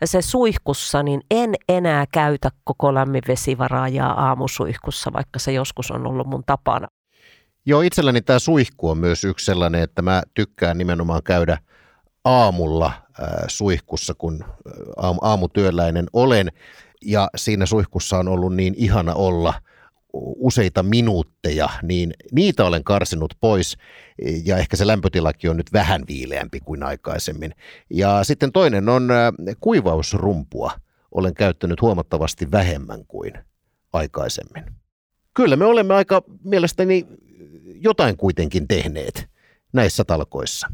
Ja 0.00 0.06
se 0.06 0.22
suihkussa, 0.22 1.02
niin 1.02 1.20
en 1.30 1.54
enää 1.68 2.04
käytä 2.12 2.50
koko 2.64 2.94
lämminvesivaraajaa 2.94 4.28
aamusuihkussa, 4.28 5.12
vaikka 5.12 5.38
se 5.38 5.52
joskus 5.52 5.90
on 5.90 6.06
ollut 6.06 6.26
mun 6.26 6.42
tapana. 6.46 6.88
Joo, 7.66 7.80
itselläni 7.80 8.22
tämä 8.22 8.38
suihku 8.38 8.90
on 8.90 8.98
myös 8.98 9.24
yksi 9.24 9.46
sellainen, 9.46 9.82
että 9.82 10.02
mä 10.02 10.22
tykkään 10.34 10.78
nimenomaan 10.78 11.22
käydä 11.22 11.58
aamulla 12.24 12.86
äh, 12.86 13.28
suihkussa, 13.48 14.14
kun 14.14 14.44
äh, 14.44 15.16
aamutyöläinen 15.22 16.06
olen. 16.12 16.52
Ja 17.04 17.28
siinä 17.36 17.66
suihkussa 17.66 18.18
on 18.18 18.28
ollut 18.28 18.54
niin 18.54 18.74
ihana 18.76 19.14
olla– 19.14 19.54
useita 20.36 20.82
minuutteja, 20.82 21.68
niin 21.82 22.14
niitä 22.32 22.64
olen 22.64 22.84
karsinut 22.84 23.34
pois 23.40 23.76
ja 24.44 24.56
ehkä 24.56 24.76
se 24.76 24.86
lämpötilakin 24.86 25.50
on 25.50 25.56
nyt 25.56 25.72
vähän 25.72 26.02
viileämpi 26.08 26.60
kuin 26.60 26.82
aikaisemmin. 26.82 27.54
Ja 27.90 28.24
sitten 28.24 28.52
toinen 28.52 28.88
on 28.88 29.10
äh, 29.10 29.32
kuivausrumpua. 29.60 30.72
Olen 31.10 31.34
käyttänyt 31.34 31.82
huomattavasti 31.82 32.50
vähemmän 32.50 33.04
kuin 33.06 33.32
aikaisemmin. 33.92 34.64
Kyllä 35.34 35.56
me 35.56 35.64
olemme 35.64 35.94
aika 35.94 36.22
mielestäni 36.44 37.06
jotain 37.64 38.16
kuitenkin 38.16 38.68
tehneet 38.68 39.28
näissä 39.72 40.04
talkoissa. 40.04 40.68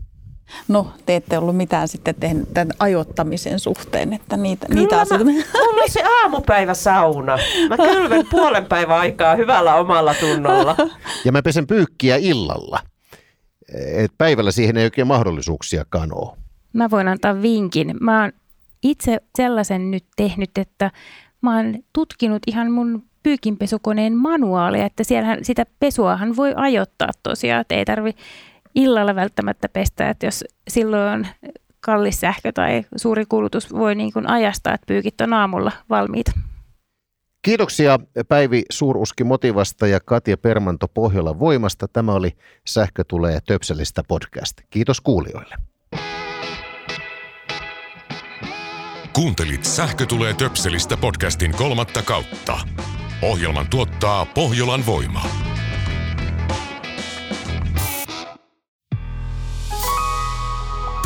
No, 0.69 0.93
te 1.07 1.17
ette 1.17 1.39
ollut 1.39 1.57
mitään 1.57 1.89
sitten 1.89 2.15
tehnyt 2.15 2.55
tämän 2.55 2.73
ajoittamisen 2.79 3.59
suhteen, 3.59 4.13
että 4.13 4.37
niitä, 4.37 4.67
Kyllä 4.67 4.81
niitä 4.81 5.01
asioita... 5.01 5.25
Mä, 5.25 5.31
mulla 5.31 5.83
on 5.83 5.91
se 5.91 6.03
aamupäivä 6.23 6.75
sauna. 6.75 7.39
Mä 7.69 7.77
kylven 7.77 8.27
puolen 8.31 8.67
päivän 8.67 8.99
aikaa 8.99 9.37
hyvällä 9.37 9.75
omalla 9.75 10.15
tunnolla. 10.15 10.77
Ja 11.25 11.33
mä 11.33 11.43
pesen 11.43 11.67
pyykkiä 11.67 12.17
illalla. 12.17 12.81
että 13.75 14.15
päivällä 14.19 14.51
siihen 14.53 14.77
ei 14.77 14.85
oikein 14.85 15.07
mahdollisuuksiakaan 15.07 16.11
ole. 16.15 16.37
Mä 16.73 16.91
voin 16.91 17.09
antaa 17.09 17.43
vinkin. 17.43 17.97
Mä 18.01 18.21
oon 18.21 18.33
itse 18.83 19.19
sellaisen 19.37 19.91
nyt 19.91 20.05
tehnyt, 20.17 20.59
että 20.59 20.91
mä 21.43 21.57
oon 21.57 21.75
tutkinut 21.93 22.43
ihan 22.47 22.73
mun 22.73 23.03
pyykinpesukoneen 23.23 24.17
manuaalia, 24.17 24.87
että 24.87 25.05
siellähän 25.05 25.45
sitä 25.45 25.67
pesuahan 25.81 26.37
voi 26.37 26.53
ajoittaa 26.57 27.09
tosiaan, 27.23 27.61
että 27.61 27.75
ei 27.75 27.85
tarvi 27.85 28.15
illalla 28.75 29.15
välttämättä 29.15 29.69
pestä, 29.69 30.11
että 30.11 30.27
jos 30.27 30.45
silloin 30.69 31.13
on 31.13 31.27
kallis 31.81 32.21
sähkö 32.21 32.53
tai 32.53 32.85
suuri 32.97 33.27
kulutus 33.27 33.73
voi 33.73 33.95
niin 33.95 34.13
kuin 34.13 34.31
ajastaa, 34.31 34.75
että 34.75 34.87
pyykit 34.87 35.21
on 35.21 35.33
aamulla 35.33 35.73
valmiita. 35.91 36.33
Kiitoksia 37.43 37.99
Päivi 38.29 38.63
Suuruski 38.71 39.25
Motivasta 39.25 39.87
ja 39.87 40.01
Katja 40.01 40.37
Permanto 40.37 40.89
Pohjolan 40.89 41.39
voimasta. 41.39 41.89
Tämä 41.89 42.13
oli 42.13 42.37
Sähkö 42.67 43.05
tulee 43.09 43.39
Töpselistä 43.47 44.03
podcast. 44.09 44.61
Kiitos 44.71 45.01
kuulijoille. 45.01 45.55
Kuuntelit 49.13 49.65
Sähkö 49.65 50.07
tulee 50.07 50.35
Töpselistä 50.35 50.97
podcastin 50.97 51.53
kolmatta 51.53 52.03
kautta. 52.03 52.59
Ohjelman 53.23 53.67
tuottaa 53.71 54.27
Pohjolan 54.27 54.87
voima. 54.87 55.50